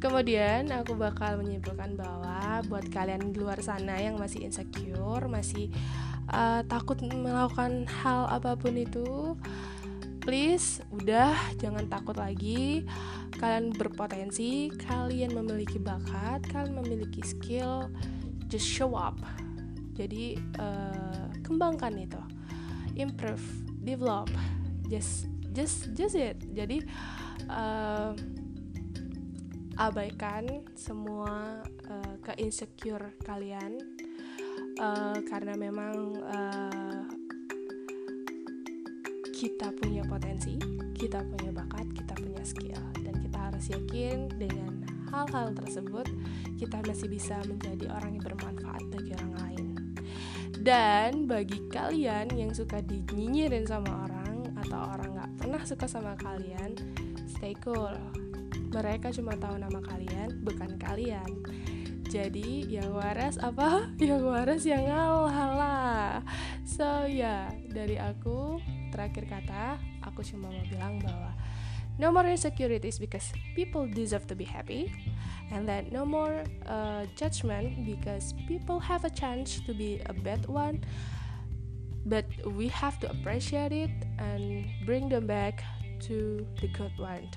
Kemudian 0.00 0.72
aku 0.72 0.96
bakal 0.96 1.40
menyimpulkan 1.40 1.96
bahwa 1.96 2.64
buat 2.68 2.88
kalian 2.88 3.32
di 3.32 3.40
luar 3.40 3.60
sana 3.60 4.00
yang 4.00 4.16
masih 4.16 4.44
insecure, 4.44 5.28
masih 5.28 5.68
uh, 6.30 6.62
takut 6.64 7.00
melakukan 7.02 7.84
hal 7.88 8.28
apa 8.30 8.56
pun 8.56 8.76
itu, 8.78 9.36
please 10.24 10.80
udah 10.94 11.36
jangan 11.60 11.84
takut 11.90 12.16
lagi. 12.16 12.86
Kalian 13.34 13.74
berpotensi, 13.74 14.70
kalian 14.88 15.34
memiliki 15.34 15.76
bakat, 15.82 16.46
kalian 16.48 16.80
memiliki 16.80 17.20
skill, 17.20 17.90
just 18.46 18.64
show 18.64 18.94
up. 18.94 19.18
Jadi 19.94 20.38
uh, 20.58 21.28
kembangkan 21.42 21.98
itu, 21.98 22.22
improve, 22.94 23.42
develop, 23.82 24.30
just 24.88 25.26
just 25.54 25.92
just 25.94 26.16
it. 26.18 26.38
Jadi 26.54 26.82
uh, 27.50 28.14
abaikan 29.74 30.62
semua 30.78 31.62
uh, 31.90 32.14
ke 32.22 32.38
insecure 32.38 33.14
kalian 33.26 33.78
uh, 34.80 35.18
karena 35.26 35.54
memang 35.58 35.96
uh, 36.24 37.04
kita 39.34 39.74
punya 39.76 40.02
potensi, 40.06 40.56
kita 40.94 41.20
punya 41.26 41.50
bakat, 41.52 41.86
kita 41.92 42.14
punya 42.16 42.42
skill 42.46 42.82
dan 43.02 43.14
kita 43.18 43.38
harus 43.38 43.64
yakin 43.70 44.30
dengan 44.38 44.86
hal-hal 45.10 45.54
tersebut 45.54 46.06
kita 46.58 46.82
masih 46.86 47.10
bisa 47.10 47.38
menjadi 47.46 47.90
orang 47.90 48.18
yang 48.18 48.24
bermanfaat 48.24 48.82
bagi 48.90 49.10
orang 49.20 49.32
lain. 49.42 49.66
Dan 50.64 51.10
bagi 51.28 51.60
kalian 51.68 52.32
yang 52.32 52.54
suka 52.56 52.80
dinyinyirin 52.80 53.68
sama 53.68 54.08
orang 54.08 54.54
atau 54.64 54.80
orang 54.96 55.10
nggak 55.12 55.32
pernah 55.36 55.62
suka 55.66 55.86
sama 55.90 56.16
kalian, 56.16 56.72
stay 57.28 57.52
cool 57.60 57.92
mereka 58.74 59.14
cuma 59.14 59.38
tahu 59.38 59.54
nama 59.54 59.78
kalian, 59.78 60.42
bukan 60.42 60.74
kalian. 60.82 61.30
Jadi 62.14 62.70
yang 62.70 62.94
waras 62.94 63.42
apa? 63.42 63.90
Yang 63.98 64.22
waras 64.22 64.62
yang 64.62 64.86
ngalah 64.86 65.50
lah. 65.58 66.22
So 66.62 67.10
ya, 67.10 67.10
yeah, 67.10 67.42
dari 67.66 67.98
aku 67.98 68.62
terakhir 68.94 69.26
kata, 69.26 69.82
aku 69.98 70.22
cuma 70.22 70.46
mau 70.54 70.62
bilang 70.70 71.02
bahwa 71.02 71.34
no 71.98 72.14
more 72.14 72.30
insecurities 72.30 73.02
because 73.02 73.34
people 73.58 73.90
deserve 73.90 74.30
to 74.30 74.38
be 74.38 74.46
happy 74.46 74.94
and 75.50 75.66
that 75.66 75.90
no 75.90 76.06
more 76.06 76.46
uh, 76.70 77.02
judgment 77.18 77.82
because 77.82 78.34
people 78.46 78.78
have 78.78 79.02
a 79.02 79.10
chance 79.10 79.58
to 79.66 79.74
be 79.74 79.98
a 80.06 80.14
bad 80.14 80.46
one 80.46 80.82
but 82.06 82.26
we 82.58 82.66
have 82.66 82.98
to 82.98 83.06
appreciate 83.10 83.70
it 83.70 83.94
and 84.18 84.66
bring 84.84 85.08
them 85.08 85.26
back 85.26 85.62
to 86.02 86.42
the 86.60 86.66
good 86.74 86.92
one 86.98 87.30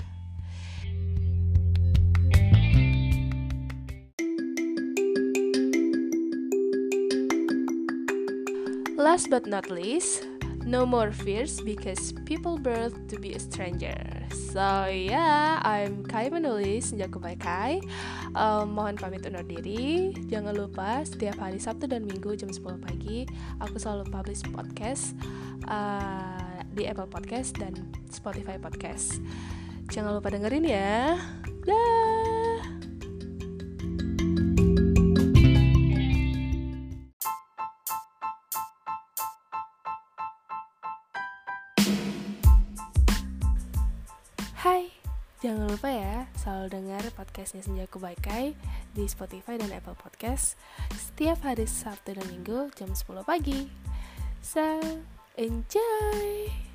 Last 9.08 9.32
but 9.32 9.48
not 9.48 9.72
least, 9.72 10.28
no 10.68 10.84
more 10.84 11.16
fears 11.16 11.64
because 11.64 12.12
people 12.28 12.60
birth 12.60 12.92
to 13.08 13.16
be 13.16 13.32
a 13.32 13.40
stranger. 13.40 13.96
So 14.52 14.92
yeah, 14.92 15.64
I'm 15.64 16.04
Kai 16.04 16.28
menulis 16.28 16.92
sejak 16.92 17.16
Kai. 17.40 17.80
Um, 18.36 18.76
mohon 18.76 19.00
pamit 19.00 19.24
undur 19.24 19.48
diri. 19.48 20.12
Jangan 20.28 20.60
lupa 20.60 21.08
setiap 21.08 21.40
hari 21.40 21.56
Sabtu 21.56 21.88
dan 21.88 22.04
Minggu 22.04 22.36
jam 22.36 22.52
10 22.52 22.84
pagi 22.84 23.24
aku 23.64 23.80
selalu 23.80 24.12
publish 24.12 24.44
podcast 24.52 25.16
uh, 25.72 26.60
di 26.76 26.84
Apple 26.84 27.08
Podcast 27.08 27.56
dan 27.56 27.80
Spotify 28.12 28.60
Podcast. 28.60 29.24
Jangan 29.88 30.20
lupa 30.20 30.36
dengerin 30.36 30.68
ya. 30.68 31.16
Dah. 31.64 32.07
Podcastnya 47.18 47.66
Senja 47.66 47.90
Kubaikai 47.90 48.54
di 48.94 49.10
Spotify 49.10 49.58
dan 49.58 49.74
Apple 49.74 49.98
Podcast 49.98 50.54
setiap 50.94 51.42
hari 51.42 51.66
Sabtu 51.66 52.14
dan 52.14 52.30
Minggu 52.30 52.70
jam 52.78 52.94
10 52.94 53.26
pagi. 53.26 53.66
So, 54.46 54.78
enjoy! 55.34 56.67